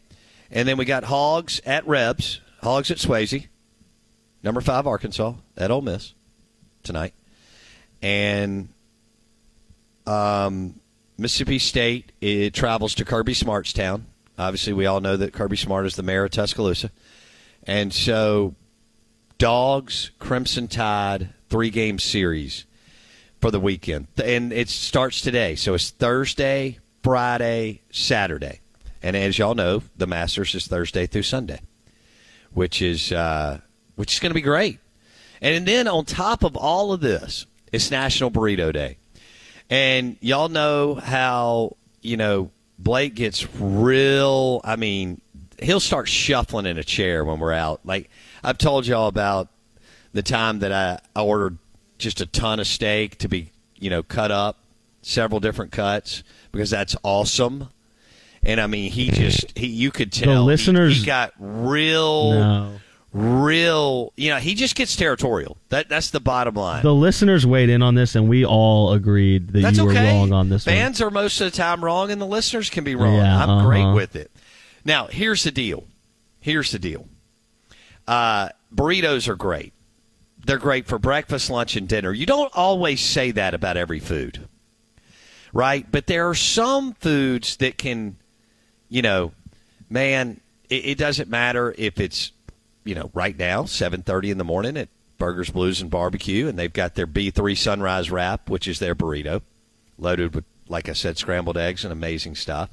[0.50, 3.46] and then we got Hogs at Rebs, Hogs at Swayze,
[4.42, 6.14] number five Arkansas at Ole Miss
[6.82, 7.14] tonight,
[8.02, 8.68] and
[10.06, 10.80] um,
[11.18, 14.02] Mississippi State it travels to Kirby Smartstown.
[14.38, 16.90] Obviously, we all know that Kirby Smart is the mayor of Tuscaloosa,
[17.66, 18.54] and so
[19.38, 22.64] Dogs Crimson Tide three game series
[23.40, 25.54] for the weekend, and it starts today.
[25.54, 28.60] So it's Thursday, Friday, Saturday,
[29.02, 31.60] and as y'all know, the Masters is Thursday through Sunday,
[32.52, 33.60] which is uh,
[33.96, 34.78] which is going to be great.
[35.40, 38.98] And then on top of all of this, it's National Burrito Day.
[39.68, 44.60] And y'all know how, you know, Blake gets real.
[44.64, 45.20] I mean,
[45.60, 47.80] he'll start shuffling in a chair when we're out.
[47.84, 48.10] Like,
[48.42, 49.48] I've told y'all about
[50.12, 51.58] the time that I, I ordered
[51.98, 54.58] just a ton of steak to be, you know, cut up,
[55.02, 57.68] several different cuts, because that's awesome.
[58.42, 60.34] And I mean, he just, he, you could tell.
[60.34, 60.94] The listeners.
[60.94, 62.30] He, he got real.
[62.32, 62.72] No.
[63.12, 65.56] Real, you know, he just gets territorial.
[65.70, 66.82] That that's the bottom line.
[66.82, 70.04] The listeners weighed in on this, and we all agreed that That's you okay.
[70.04, 72.84] were wrong on this Fans are most of the time wrong, and the listeners can
[72.84, 73.14] be wrong.
[73.14, 73.94] Yeah, I'm great uh-huh.
[73.94, 74.30] with it.
[74.86, 75.84] Now, here's the deal.
[76.38, 77.08] Here's the deal.
[78.06, 79.72] Uh, burritos are great.
[80.46, 82.12] They're great for breakfast, lunch, and dinner.
[82.12, 84.46] You don't always say that about every food,
[85.52, 85.84] right?
[85.90, 88.16] But there are some foods that can,
[88.88, 89.32] you know,
[89.90, 92.30] man, it, it doesn't matter if it's,
[92.84, 96.72] you know, right now, 7.30 in the morning at Burgers, Blues, and Barbecue, and they've
[96.72, 99.42] got their B3 Sunrise Wrap, which is their burrito,
[99.98, 102.70] loaded with, like I said, scrambled eggs and amazing stuff.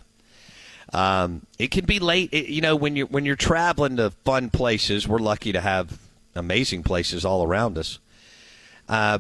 [0.93, 4.51] Um, it can be late, it, you know, when you're when you're traveling to fun
[4.51, 5.08] places.
[5.08, 5.99] We're lucky to have
[6.36, 7.99] amazing places all around us.
[8.88, 9.19] Uh,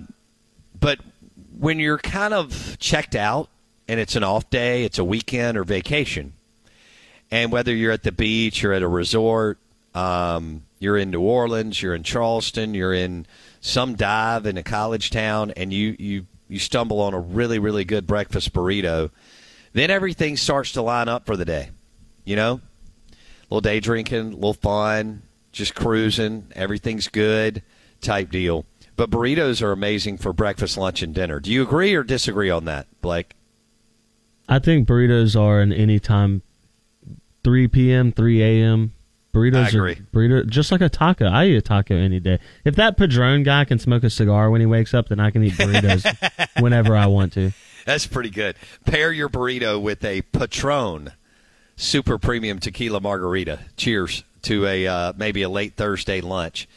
[0.79, 0.99] but
[1.57, 3.49] when you're kind of checked out
[3.87, 6.33] and it's an off day, it's a weekend or vacation,
[7.31, 9.57] and whether you're at the beach, you're at a resort,
[9.95, 13.25] um, you're in New Orleans, you're in Charleston, you're in
[13.61, 17.83] some dive in a college town, and you you you stumble on a really really
[17.83, 19.09] good breakfast burrito,
[19.73, 21.69] then everything starts to line up for the day.
[22.25, 22.61] You know,
[23.11, 27.61] a little day drinking, a little fun, just cruising, everything's good
[28.01, 28.65] type deal.
[28.95, 31.39] But burritos are amazing for breakfast, lunch, and dinner.
[31.39, 33.35] Do you agree or disagree on that, Blake?
[34.47, 36.43] I think burritos are an anytime
[37.43, 38.93] 3 p.m., 3 a.m.
[39.33, 41.25] Burritos are burrito just like a taco.
[41.25, 42.37] I eat a taco any day.
[42.63, 45.43] If that Padron guy can smoke a cigar when he wakes up, then I can
[45.43, 46.05] eat burritos
[46.61, 47.51] whenever I want to.
[47.85, 48.55] That's pretty good.
[48.85, 51.11] Pair your burrito with a Patron
[51.75, 53.59] super premium tequila margarita.
[53.77, 56.67] Cheers to a uh, maybe a late Thursday lunch,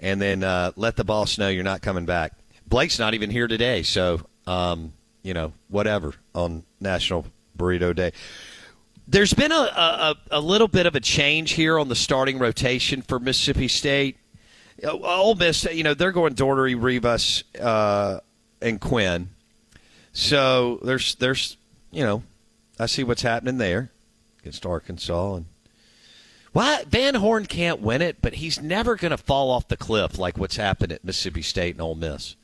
[0.00, 2.32] and then uh, let the boss know you're not coming back.
[2.66, 7.26] Blake's not even here today, so um, you know whatever on National
[7.58, 8.12] Burrito Day.
[9.06, 13.02] There's been a, a, a little bit of a change here on the starting rotation
[13.02, 14.16] for Mississippi State.
[14.82, 18.20] Uh, Ole Miss, you know, they're going Dougherty, Rivas, uh,
[18.62, 19.33] and Quinn.
[20.14, 21.58] So there's there's
[21.90, 22.22] you know,
[22.78, 23.90] I see what's happening there
[24.40, 25.46] against Arkansas and
[26.52, 30.18] why Van Horn can't win it, but he's never going to fall off the cliff
[30.18, 32.36] like what's happened at Mississippi State and Ole Miss.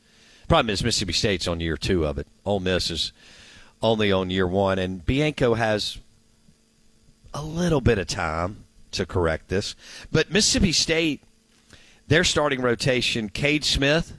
[0.48, 2.26] Problem is Mississippi State's on year two of it.
[2.44, 3.12] Ole Miss is
[3.80, 5.98] only on year one, and Bianco has
[7.32, 9.76] a little bit of time to correct this.
[10.10, 11.22] But Mississippi State,
[12.08, 14.12] their starting rotation: Cade Smith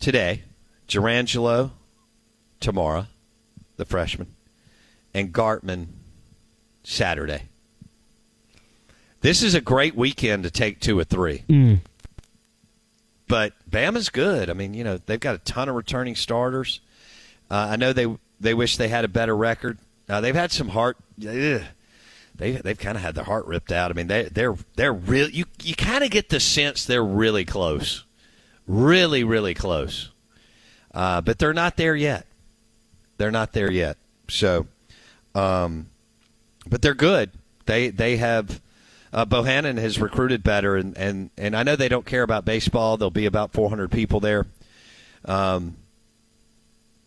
[0.00, 0.42] today,
[0.92, 1.70] Jurrangelo
[2.60, 3.06] tomorrow,
[3.76, 4.34] the freshman,
[5.14, 5.86] and Gartman
[6.84, 7.44] Saturday.
[9.22, 11.44] This is a great weekend to take two or three.
[11.48, 11.80] Mm.
[13.26, 14.50] But Bama's good.
[14.50, 16.80] I mean, you know, they've got a ton of returning starters.
[17.50, 19.78] Uh, I know they they wish they had a better record.
[20.10, 20.98] Uh, they've had some heart.
[21.26, 21.62] Ugh,
[22.34, 23.90] they they've kind of had their heart ripped out.
[23.90, 25.30] I mean, they they're they're real.
[25.30, 28.04] You you kind of get the sense they're really close,
[28.66, 30.11] really really close.
[30.94, 32.26] Uh, but they're not there yet.
[33.16, 33.96] They're not there yet.
[34.28, 34.66] So,
[35.34, 35.86] um,
[36.66, 37.30] but they're good.
[37.66, 38.60] They they have
[39.12, 42.96] uh, Bohannon has recruited better, and, and and I know they don't care about baseball.
[42.96, 44.46] There'll be about 400 people there.
[45.24, 45.76] Um,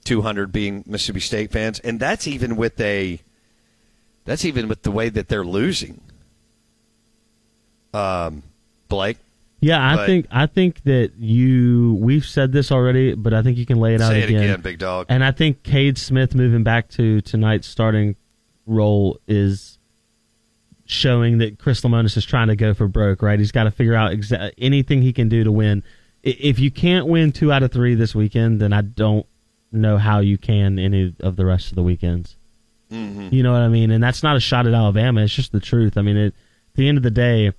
[0.05, 3.19] 200 being Mississippi State fans, and that's even with a
[4.23, 6.01] that's even with the way that they're losing.
[7.93, 8.43] Um,
[8.87, 9.17] Blake,
[9.61, 13.57] Yeah, I But- think I think that you we've said this already, but I think
[13.57, 14.43] you can lay it out say it again.
[14.43, 15.07] again, big dog.
[15.09, 18.15] And I think Cade Smith moving back to tonight's starting
[18.67, 19.79] role is
[20.85, 23.21] showing that Chris Lemonis is trying to go for broke.
[23.21, 25.83] Right, he's got to figure out exa- anything he can do to win.
[26.21, 29.25] If you can't win two out of three this weekend, then I don't
[29.71, 32.35] know how you can any of the rest of the weekends.
[32.91, 33.29] Mm-hmm.
[33.31, 33.89] You know what I mean?
[33.91, 35.21] And that's not a shot at Alabama.
[35.21, 35.97] It's just the truth.
[35.97, 37.51] I mean, it, at the end of the day,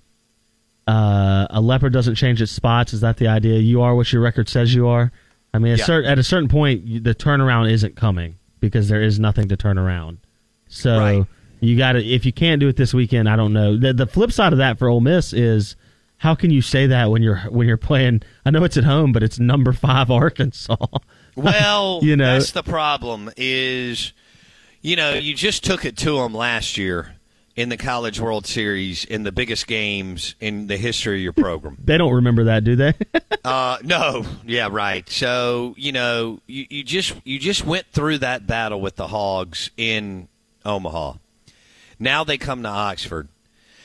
[0.86, 2.92] uh, a leopard doesn't change its spots.
[2.92, 3.58] Is that the idea?
[3.58, 5.10] You are what your record says you are.
[5.54, 5.84] I mean, at, Yeah.
[5.84, 9.78] cer- at a certain point, the turnaround isn't coming because there is nothing to turn
[9.78, 10.18] around.
[10.68, 11.24] So Right.
[11.60, 12.04] you got to.
[12.04, 13.76] If you can't do it this weekend, I don't know.
[13.76, 15.76] The, the flip side of that for Ole Miss is
[16.18, 18.22] how can you say that when you're when you're playing?
[18.44, 20.76] I know it's at home, but it's number five Arkansas.
[21.36, 23.30] Well, You know- that's the problem.
[23.36, 24.12] Is
[24.82, 27.15] you know you just took it to them last year
[27.56, 31.78] in the College World Series in the biggest games in the history of your program.
[31.84, 32.92] they don't remember that, do they?
[33.44, 35.08] uh, no, yeah, right.
[35.08, 39.70] So you know you, you just you just went through that battle with the Hogs
[39.76, 40.28] in
[40.64, 41.14] Omaha.
[41.98, 43.28] Now they come to Oxford.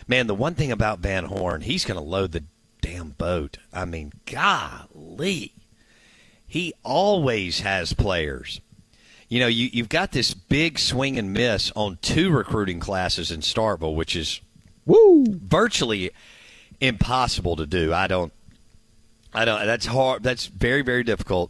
[0.07, 2.43] Man, the one thing about Van Horn, he's going to load the
[2.81, 3.57] damn boat.
[3.71, 5.53] I mean, golly.
[6.45, 8.59] He always has players.
[9.31, 13.39] You know, you, you've got this big swing and miss on two recruiting classes in
[13.39, 14.41] Starkville, which is
[14.85, 15.23] Woo!
[15.25, 16.11] virtually
[16.81, 17.93] impossible to do.
[17.93, 18.33] I don't,
[19.33, 19.65] I don't.
[19.65, 20.21] That's hard.
[20.21, 21.49] That's very, very difficult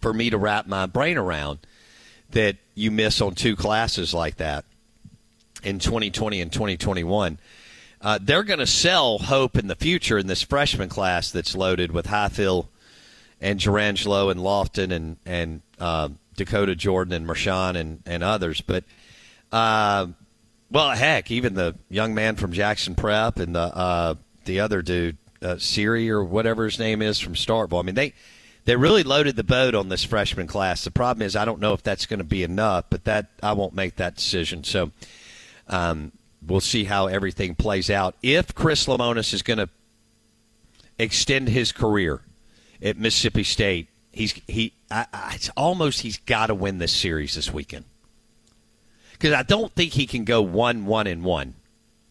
[0.00, 1.58] for me to wrap my brain around.
[2.30, 4.64] That you miss on two classes like that
[5.64, 7.40] in 2020 and 2021.
[8.00, 11.90] Uh, they're going to sell hope in the future in this freshman class that's loaded
[11.90, 12.68] with Highfield
[13.40, 18.60] and Jurrangelo and Lofton and and uh, Dakota Jordan and Marshawn and and others.
[18.60, 18.84] But
[19.52, 20.08] uh,
[20.70, 25.16] well, heck, even the young man from Jackson Prep and the uh, the other dude,
[25.42, 27.80] uh, Siri or whatever his name is from Starkville.
[27.80, 28.14] I mean, they
[28.64, 30.84] they really loaded the boat on this freshman class.
[30.84, 33.52] The problem is, I don't know if that's going to be enough, but that I
[33.52, 34.64] won't make that decision.
[34.64, 34.90] So
[35.68, 36.12] um,
[36.44, 38.16] we'll see how everything plays out.
[38.22, 39.68] If Chris Lemonis is going to
[40.98, 42.22] extend his career
[42.82, 44.72] at Mississippi State, he's he.
[44.90, 47.84] I, I, it's almost he's got to win this series this weekend
[49.12, 51.54] because I don't think he can go one one and one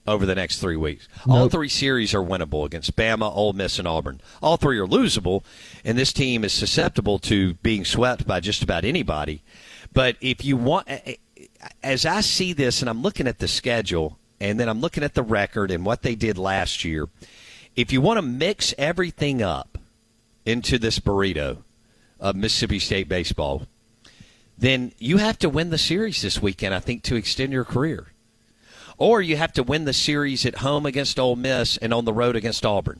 [0.07, 1.07] over the next three weeks.
[1.27, 4.21] All three series are winnable against Bama, Ole Miss, and Auburn.
[4.41, 5.43] All three are losable,
[5.83, 9.41] and this team is susceptible to being swept by just about anybody.
[9.93, 10.87] But if you want,
[11.81, 15.15] as I see this, and I'm looking at the schedule, and then I'm looking at
[15.15, 17.07] the record and what they did last year,
[17.75, 19.79] if you want to mix everything up
[20.45, 21.63] into this burrito
[22.25, 23.67] of Mississippi State baseball,
[24.57, 28.07] then you have to win the series this weekend, I think, to extend your career.
[28.97, 32.13] Or you have to win the series at home against Ole Miss and on the
[32.13, 32.99] road against Auburn.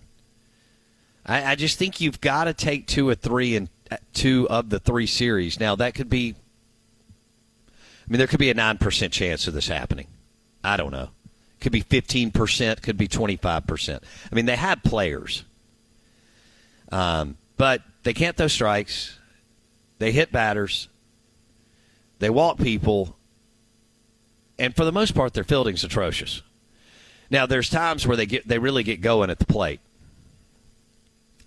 [1.25, 4.69] I, I just think you've got to take two or three and uh, two of
[4.69, 5.59] the three series.
[5.59, 6.35] Now that could be.
[7.67, 10.07] I mean, there could be a nine percent chance of this happening.
[10.63, 11.09] I don't know.
[11.61, 12.83] Could be fifteen percent.
[12.83, 14.03] Could be twenty five percent.
[14.31, 15.45] I mean, they have players,
[16.91, 19.17] um, but they can't throw strikes.
[19.97, 20.89] They hit batters.
[22.19, 23.17] They walk people,
[24.59, 26.43] and for the most part, their fielding's atrocious.
[27.31, 29.79] Now, there's times where they get they really get going at the plate,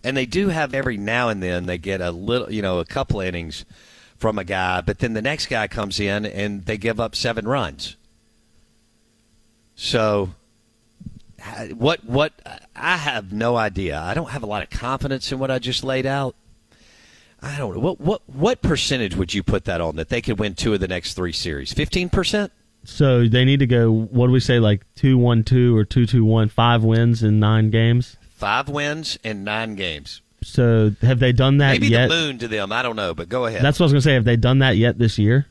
[0.02, 2.84] and they do have every now and then they get a little, you know, a
[2.84, 3.64] couple innings
[4.16, 7.46] from a guy, but then the next guy comes in and they give up seven
[7.46, 7.96] runs.
[9.76, 10.30] So,
[11.72, 12.32] what what
[12.74, 14.00] I have no idea.
[14.00, 16.34] I don't have a lot of confidence in what I just laid out.
[17.42, 20.38] I don't know what what what percentage would you put that on that they could
[20.38, 21.72] win two of the next three series?
[21.72, 22.52] Fifteen percent.
[22.84, 23.90] So they need to go.
[23.92, 24.58] What do we say?
[24.58, 26.48] Like two one two or two two one.
[26.48, 28.16] Five wins in nine games.
[28.30, 30.22] Five wins in nine games.
[30.42, 32.08] So have they done that Maybe yet?
[32.08, 32.72] the moon to them.
[32.72, 33.62] I don't know, but go ahead.
[33.62, 34.14] That's what I was gonna say.
[34.14, 35.46] Have they done that yet this year?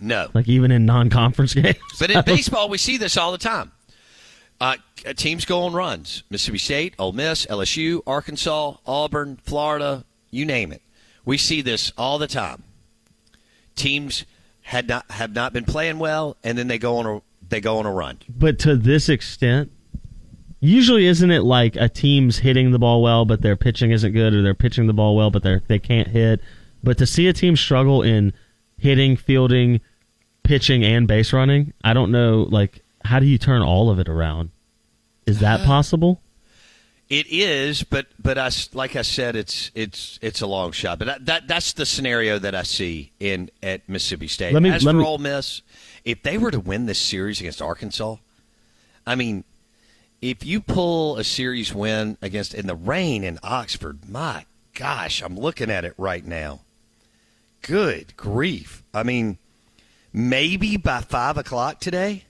[0.00, 0.28] no.
[0.34, 1.76] Like even in non-conference games?
[2.00, 3.70] But in baseball, we see this all the time.
[4.60, 4.76] Uh,
[5.16, 6.22] teams go on runs.
[6.30, 10.82] Mississippi State, Ole Miss, LSU, Arkansas, Auburn, Florida, you name it.
[11.24, 12.62] We see this all the time.
[13.76, 14.24] Teams
[14.62, 17.78] had not have not been playing well, and then they go on a they go
[17.78, 18.18] on a run.
[18.28, 19.70] but to this extent,
[20.60, 24.32] usually isn't it like a team's hitting the ball well, but their pitching isn't good,
[24.34, 26.40] or they're pitching the ball well, but they they can't hit.
[26.82, 28.32] But to see a team struggle in
[28.78, 29.80] hitting, fielding,
[30.42, 32.46] pitching, and base running, I don't know.
[32.50, 34.50] Like how do you turn all of it around?
[35.26, 36.21] Is that Uh, possible?
[37.08, 40.98] It is, but but I like I said, it's it's it's a long shot.
[40.98, 44.54] But that, that that's the scenario that I see in at Mississippi State.
[44.54, 45.60] Let me- As let for me- Ole Miss,
[46.04, 48.16] if they were to win this series against Arkansas,
[49.06, 49.44] I mean,
[50.22, 55.36] if you pull a series win against in the rain in Oxford, my gosh, I'm
[55.38, 56.60] looking at it right now.
[57.60, 58.82] Good grief!
[58.94, 59.36] I mean,
[60.14, 62.24] maybe by five o'clock today.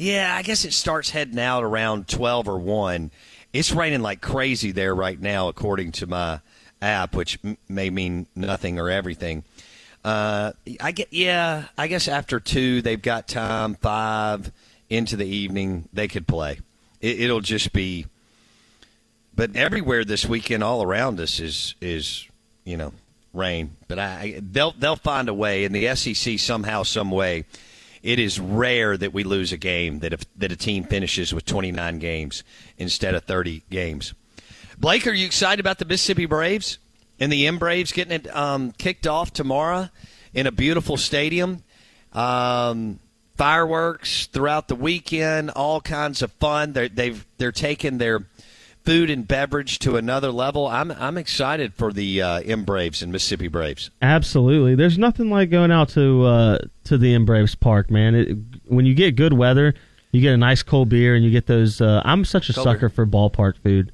[0.00, 3.10] Yeah, I guess it starts heading out around 12 or 1.
[3.52, 6.40] It's raining like crazy there right now, according to my
[6.80, 9.44] app, which m- may mean nothing or everything.
[10.02, 13.74] Uh, I get, yeah, I guess after 2, they've got time.
[13.74, 14.50] 5
[14.88, 16.60] into the evening, they could play.
[17.02, 18.06] It, it'll just be.
[19.36, 22.26] But everywhere this weekend, all around us, is, is
[22.64, 22.94] you know,
[23.34, 23.76] rain.
[23.86, 25.64] But I, they'll, they'll find a way.
[25.64, 27.44] In the SEC, somehow, some way
[28.02, 31.44] it is rare that we lose a game that if, that a team finishes with
[31.44, 32.42] 29 games
[32.78, 34.14] instead of 30 games.
[34.78, 36.78] Blake, are you excited about the Mississippi Braves
[37.18, 39.90] and the M Braves getting it um, kicked off tomorrow
[40.32, 41.62] in a beautiful stadium?
[42.12, 42.98] Um,
[43.36, 46.72] fireworks throughout the weekend, all kinds of fun.
[46.72, 48.20] They're, they've they're taking their
[48.84, 50.66] food and beverage to another level.
[50.66, 53.90] I'm I'm excited for the uh, M Braves and Mississippi Braves.
[54.02, 54.74] Absolutely.
[54.74, 58.14] There's nothing like going out to uh, to the M Braves Park, man.
[58.14, 59.74] It, when you get good weather,
[60.12, 61.80] you get a nice cold beer, and you get those.
[61.80, 62.90] Uh, I'm such a Cold sucker beer.
[62.90, 63.92] for ballpark food.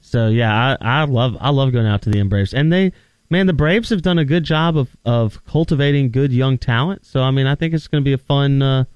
[0.00, 2.92] So yeah, I, I love I love going out to the M Braves, and they
[3.28, 7.04] man, the Braves have done a good job of of cultivating good young talent.
[7.04, 8.86] So I mean, I think it's going to be a fun.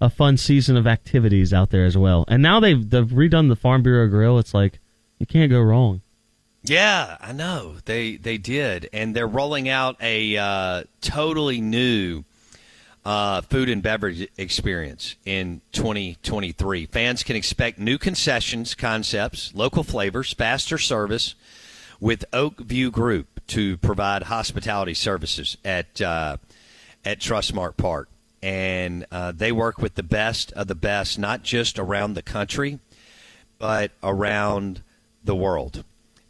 [0.00, 2.24] A fun season of activities out there as well.
[2.28, 4.38] And now they've they've redone the Farm Bureau Grill.
[4.38, 4.78] It's like
[5.18, 6.02] you can't go wrong.
[6.62, 12.24] Yeah, I know they they did, and they're rolling out a uh, totally new
[13.04, 16.86] uh, food and beverage experience in 2023.
[16.86, 21.34] Fans can expect new concessions, concepts, local flavors, faster service,
[22.00, 26.36] with Oak View Group to provide hospitality services at uh,
[27.04, 28.08] at Trustmark Park,
[28.42, 32.78] and uh, they work with the best of the best, not just around the country,
[33.58, 34.82] but around
[35.24, 35.84] the world.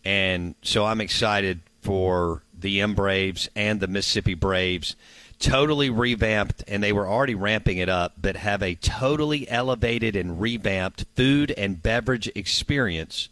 [0.04, 4.96] And so I'm excited for the M Braves and the Mississippi Braves.
[5.38, 10.40] Totally revamped, and they were already ramping it up, but have a totally elevated and
[10.40, 13.28] revamped food and beverage experience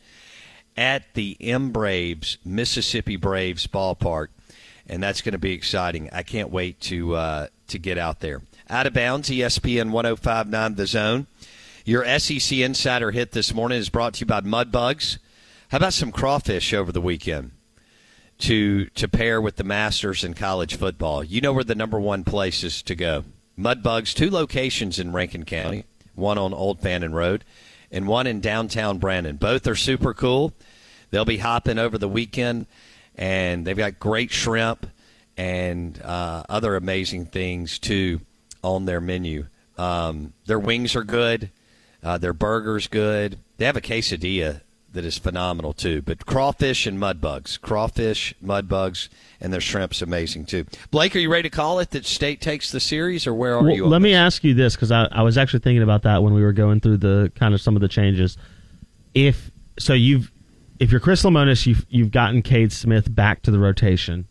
[0.77, 4.29] at the M Braves, Mississippi Braves ballpark.
[4.87, 6.09] And that's going to be exciting.
[6.13, 8.43] I can't wait to uh, to get out there.
[8.69, 11.27] Out of bounds, ESPN 1059 The Zone.
[11.85, 15.19] Your SEC Insider hit this morning is brought to you by Mudbugs.
[15.69, 17.53] How about some crawfish over the weekend
[18.39, 21.23] to to pair with the Masters in college football?
[21.23, 23.23] You know where the number one places to go.
[23.57, 25.85] Mudbugs, two locations in Rankin County,
[26.17, 27.45] one on Old Fannin Road
[27.93, 29.37] and one in downtown Brandon.
[29.37, 30.53] Both are super cool.
[31.11, 32.67] They'll be hopping over the weekend,
[33.15, 34.89] and they've got great shrimp
[35.37, 38.23] and uh, other amazing things too
[38.63, 39.47] on their menu.
[39.79, 41.51] Um, their wings are good.
[42.03, 43.39] Uh, their burgers good.
[43.57, 44.61] They have a quesadilla
[44.93, 46.01] that is phenomenal too.
[46.03, 50.65] But crawfish and mud bugs, crawfish, mud bugs, and their shrimp's amazing too.
[50.91, 53.63] Blake, are you ready to call it that State takes the series, or where are
[53.63, 53.87] Well, you?
[53.87, 54.19] let me this?
[54.19, 56.81] ask you this because I, I was actually thinking about that when we were going
[56.81, 58.39] through the kind of some of the changes.
[59.15, 60.31] If so, you've
[60.79, 64.27] if you're Chris Lemonis, you've you've gotten Cade Smith back to the rotation.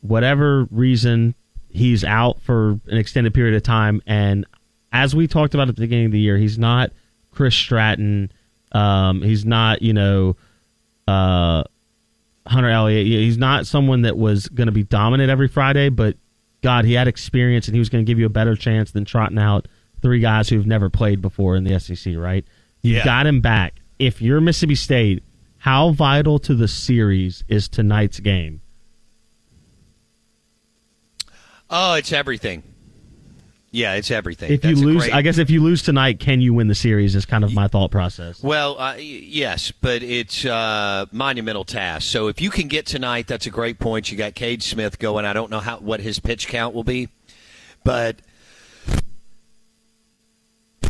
[0.00, 1.34] Whatever reason
[1.72, 4.46] he's out for an extended period of time, and
[4.92, 6.90] as we talked about at the beginning of the year, he's not
[7.30, 8.30] Chris Stratton.
[8.72, 10.36] Um, he's not you know.
[11.08, 11.64] Uh,
[12.46, 13.06] Hunter Elliott.
[13.06, 16.16] He's not someone that was going to be dominant every Friday, but
[16.60, 19.04] God, he had experience and he was going to give you a better chance than
[19.04, 19.68] trotting out
[20.00, 22.44] three guys who've never played before in the SEC, right?
[22.82, 22.98] You Yeah.
[22.98, 23.74] have got him back.
[24.00, 25.22] If you're Mississippi State,
[25.58, 28.60] how vital to the series is tonight's game?
[31.72, 32.62] Oh, it's everything.
[33.74, 34.52] Yeah, it's everything.
[34.52, 36.68] If you That's a lose, great- I guess if you lose tonight, can you win
[36.68, 37.16] the series?
[37.16, 38.42] Is kind of my thought process.
[38.42, 42.06] Well, uh, yes, but it's uh, monumental task.
[42.10, 44.12] So if you can get tonight, that's a great point.
[44.12, 45.24] You got Cade Smith going.
[45.24, 47.08] I don't know how what his pitch count will be,
[47.82, 48.16] but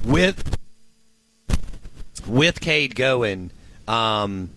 [0.05, 0.59] with
[2.26, 3.53] with Cade going,
[3.87, 4.51] um,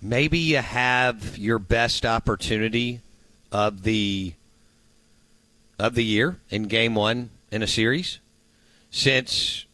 [0.00, 3.02] maybe you have your best opportunity
[3.52, 4.32] of the
[5.78, 8.18] of the year in Game One in a series
[8.90, 9.66] since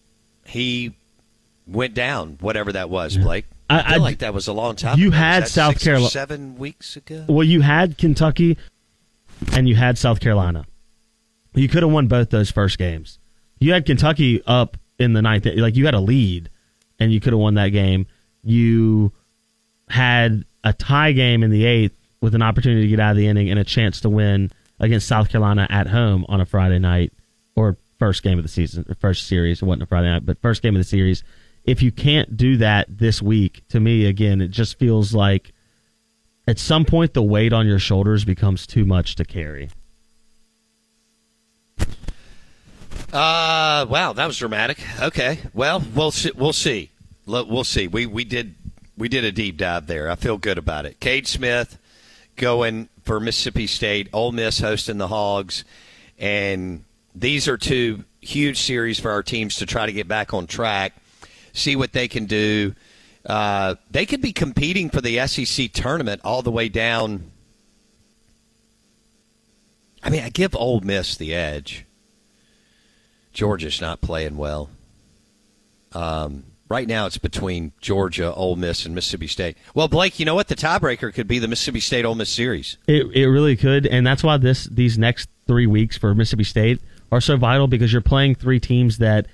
[0.45, 0.95] he
[1.67, 3.47] went down, whatever that was, Blake.
[3.71, 4.99] I, I- feel I- like that was a long time.
[4.99, 5.17] You ago.
[5.17, 7.25] Had South Carolina- seven weeks ago.
[7.29, 8.59] Well, you had Kentucky
[9.53, 10.67] and you had South Carolina.
[11.55, 13.19] You could have won both those first games.
[13.61, 16.51] you had Kentucky up in the ninth, like you had a lead,
[16.99, 18.07] and you could have won that game.
[18.43, 19.13] You
[19.89, 23.27] had a tie game in the eighth with an opportunity to get out of the
[23.27, 24.51] inning and a chance to win
[24.85, 27.13] against South Carolina at home on a Friday night
[27.57, 29.63] or first game of the season, or first series.
[29.63, 31.23] It wasn't a Friday night, but first game of the series.
[31.65, 35.53] If you can't do that this week, to me, again, it just feels like
[36.47, 39.71] at some point the weight on your shoulders becomes too much to carry.
[43.13, 44.79] Uh, wow, that was dramatic.
[45.01, 46.33] Okay, well, we'll see.
[46.35, 46.91] We'll see.
[47.27, 47.87] We'll see.
[47.87, 48.57] We we did
[48.99, 50.11] we did a deep dive there.
[50.11, 51.01] I feel good about it.
[51.01, 51.79] Cade Smith
[52.37, 55.65] going for Mississippi State, Ole Miss hosting the Hogs,
[56.19, 56.85] and
[57.15, 60.95] these are two huge series for our teams to try to get back on track,
[61.53, 62.75] see what they can do.
[63.27, 67.31] Uh, they could be competing for the SEC tournament all the way down.
[70.03, 71.87] I mean, I give Ole Miss the edge.
[73.33, 74.71] Georgia's not playing well.
[75.93, 76.45] Um,
[76.75, 79.57] right now, it's between Georgia, Ole Miss, and Mississippi State.
[79.75, 80.49] Well, Blake, you know what?
[80.49, 82.79] The tiebreaker could be the Mississippi State Ole Miss series.
[82.89, 86.81] It it really could, and that's why this these next three weeks for Mississippi State
[87.13, 89.29] are so vital because you're playing three teams that,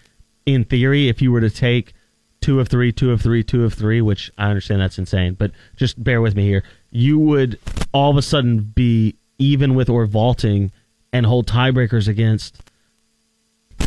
[0.45, 1.95] in theory, if you were to take
[2.43, 5.51] two of three, two of three, two of three, which I understand that's insane, but
[5.77, 7.59] just bear with me here, you would
[7.93, 10.73] all of a sudden be even with or vaulting
[11.11, 12.70] and hold tiebreakers against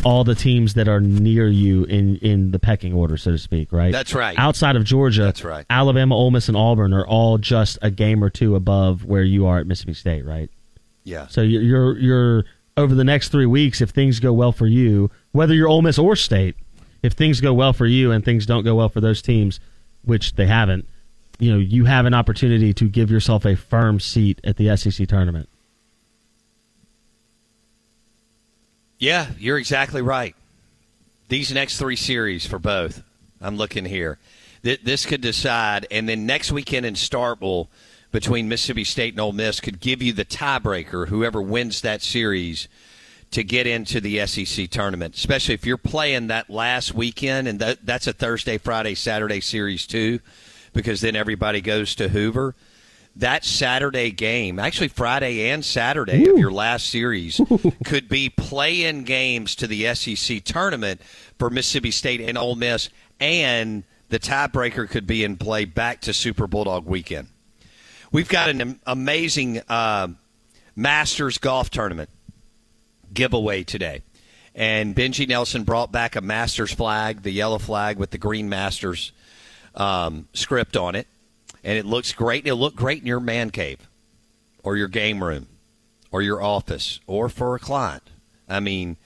[0.04, 3.72] all the teams that are near you in in the pecking order, so to speak,
[3.72, 3.92] right?
[3.92, 4.38] That's right.
[4.38, 5.64] Outside of Georgia, That's right.
[5.70, 9.46] Alabama, Ole Miss, and Auburn are all just a game or two above where you
[9.46, 10.50] are at Mississippi State, right?
[11.04, 11.26] Yeah.
[11.28, 12.44] So you're you're, you're
[12.76, 15.98] over the next three weeks, if things go well for you, whether you're Ole Miss
[15.98, 16.56] or State,
[17.02, 19.60] if things go well for you and things don't go well for those teams,
[20.02, 20.88] which they haven't,
[21.38, 25.06] you know, you have an opportunity to give yourself a firm seat at the SEC
[25.06, 25.48] tournament.
[28.98, 30.34] Yeah, you're exactly right.
[31.28, 33.02] These next three series for both,
[33.40, 34.18] I'm looking here.
[34.62, 37.68] Th- This could decide, and then next weekend in Starkville
[38.12, 42.68] between Mississippi State and Ole Miss could give you the tiebreaker, whoever wins that series,
[43.32, 45.16] to get into the SEC tournament.
[45.16, 49.86] Especially if you're playing that last weekend, and that, that's a Thursday, Friday, Saturday series
[49.86, 50.20] too,
[50.72, 52.54] because then everybody goes to Hoover.
[53.16, 57.40] That Saturday game, actually Friday and Saturday of your last series,
[57.84, 61.00] could be play-in games to the SEC tournament
[61.38, 62.88] for Mississippi State and Ole Miss,
[63.20, 67.28] and the tiebreaker could be in play back to Super Bulldog weekend.
[68.10, 70.08] We've got an amazing uh,
[70.76, 72.10] Masters golf tournament
[73.12, 74.02] giveaway today.
[74.54, 79.12] And Benji Nelson brought back a Masters flag, the yellow flag with the green Masters
[79.74, 81.06] um, script on it.
[81.64, 82.46] And it looks great.
[82.46, 83.88] It'll look great in your man cave
[84.62, 85.48] or your game room
[86.12, 88.02] or your office or for a client.
[88.48, 88.98] I mean,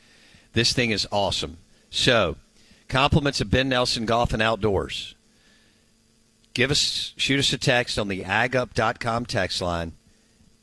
[0.53, 1.59] this thing is awesome.
[1.89, 2.37] So,
[2.89, 5.15] compliments of Ben Nelson Golf and Outdoors.
[6.53, 9.93] Give us, shoot us a text on the agup.com text line.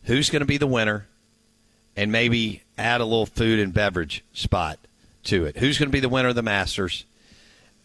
[0.03, 1.07] Who's going to be the winner?
[1.95, 4.79] And maybe add a little food and beverage spot
[5.23, 5.57] to it.
[5.57, 7.05] Who's going to be the winner of the Masters?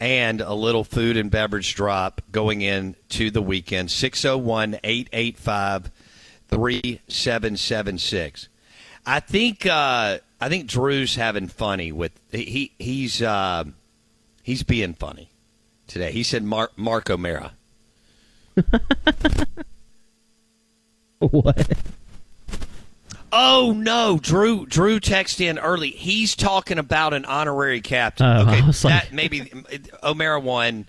[0.01, 3.91] And a little food and beverage drop going into the weekend.
[3.91, 5.91] 601 885
[6.49, 8.47] 3776.
[9.05, 13.65] I think uh, I think Drew's having funny with he he's uh,
[14.41, 15.29] he's being funny
[15.87, 16.11] today.
[16.11, 17.53] He said Mar- Mark O'Meara.
[21.19, 21.67] What?
[23.33, 25.91] Oh no, Drew Drew texted in early.
[25.91, 28.25] He's talking about an honorary captain.
[28.25, 29.51] Oh, okay, like- that maybe
[30.03, 30.87] O'Meara won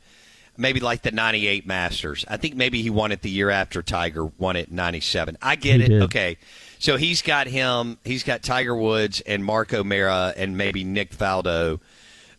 [0.56, 2.24] maybe like the 98 Masters.
[2.28, 5.38] I think maybe he won it the year after Tiger won it 97.
[5.40, 5.88] I get He it.
[5.88, 6.02] did.
[6.02, 6.36] Okay.
[6.78, 11.80] So he's got him, he's got Tiger Woods and Mark O'Meara and maybe Nick Faldo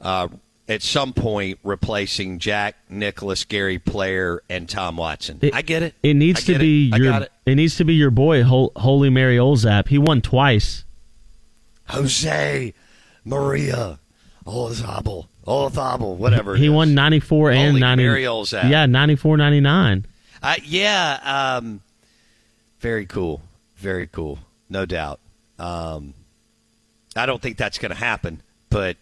[0.02, 0.28] uh,
[0.68, 5.40] at some point replacing Jack, Nicklaus, Gary Player, and Tom Watson.
[5.42, 5.96] It- I get it.
[6.04, 7.12] It needs to be I your.
[7.12, 7.56] got it.
[7.56, 9.88] needs to be your boy, Holy Mary Olzap.
[9.90, 10.86] He won twice.
[11.90, 12.74] Jose
[13.26, 14.00] Maria
[14.46, 15.28] Olazabal.
[15.46, 16.56] Olazabal, whatever.
[16.56, 18.04] it He won 94 and Holy 90.
[18.04, 18.70] Mary Olzap.
[18.70, 20.06] Yeah, 94, 99.
[20.42, 21.58] Uh, yeah.
[21.62, 21.82] Um,
[22.80, 23.42] very cool.
[23.76, 24.40] Very cool.
[24.70, 25.20] No doubt.
[25.60, 26.14] Um,
[27.16, 28.42] I don't think that's going to happen.
[28.70, 28.96] But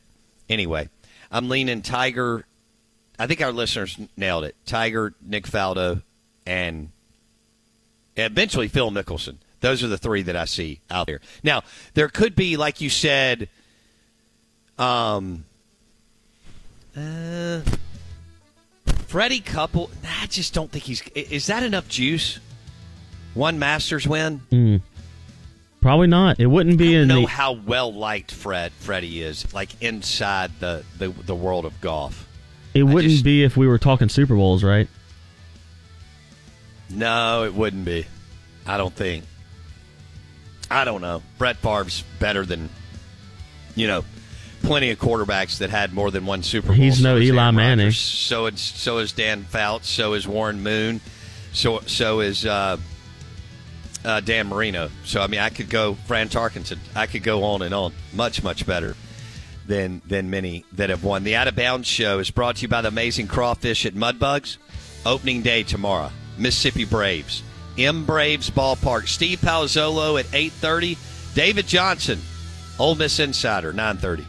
[0.49, 0.89] anyway,
[1.31, 2.45] I'm leaning Tiger.
[3.17, 4.55] I think our listeners nailed it.
[4.65, 6.01] Tiger, Nick Faldo,
[6.45, 6.89] and
[8.15, 9.37] eventually Phil Mickelson.
[9.61, 11.21] Those are the three that I see out there.
[11.43, 11.61] Now,
[11.93, 13.47] there could be, like you said,
[14.79, 15.45] um,
[16.97, 17.61] uh,
[19.07, 19.91] Freddie Couples.
[20.21, 21.01] I just don't think he's.
[21.13, 22.39] Is that enough juice?
[23.33, 24.41] One Masters win?
[24.51, 24.81] Mm.
[25.81, 26.39] Probably not.
[26.39, 27.27] It wouldn't be in know the.
[27.27, 32.27] how well liked Fred Freddie is, like inside the, the, the world of golf.
[32.73, 34.87] It wouldn't just- be if we were talking Super Bowls, right?
[36.89, 38.05] No, it wouldn't be.
[38.65, 39.23] I don't think.
[40.69, 41.21] I don't know.
[41.37, 42.69] Brett Favre's better than,
[43.75, 44.03] you know,
[44.61, 46.75] plenty of quarterbacks that had more than one Super Bowl.
[46.75, 47.91] He's no So Eli Manning.
[47.91, 49.89] So it's so is Dan Fouts.
[49.89, 51.01] So is Warren Moon.
[51.53, 52.77] So so is uh,
[54.05, 54.89] uh, Dan Marino.
[55.05, 56.77] So I mean, I could go Fran Tarkenton.
[56.95, 57.93] I could go on and on.
[58.13, 58.95] Much much better
[59.67, 61.23] than than many that have won.
[61.23, 64.57] The Out of Bounds show is brought to you by the amazing crawfish at Mudbugs.
[65.05, 66.11] Opening day tomorrow.
[66.37, 67.43] Mississippi Braves.
[67.77, 69.07] M Braves Ballpark.
[69.07, 70.97] Steve Palazzolo at 8:30.
[71.33, 72.19] David Johnson,
[72.77, 74.25] Ole Miss Insider, 9:30.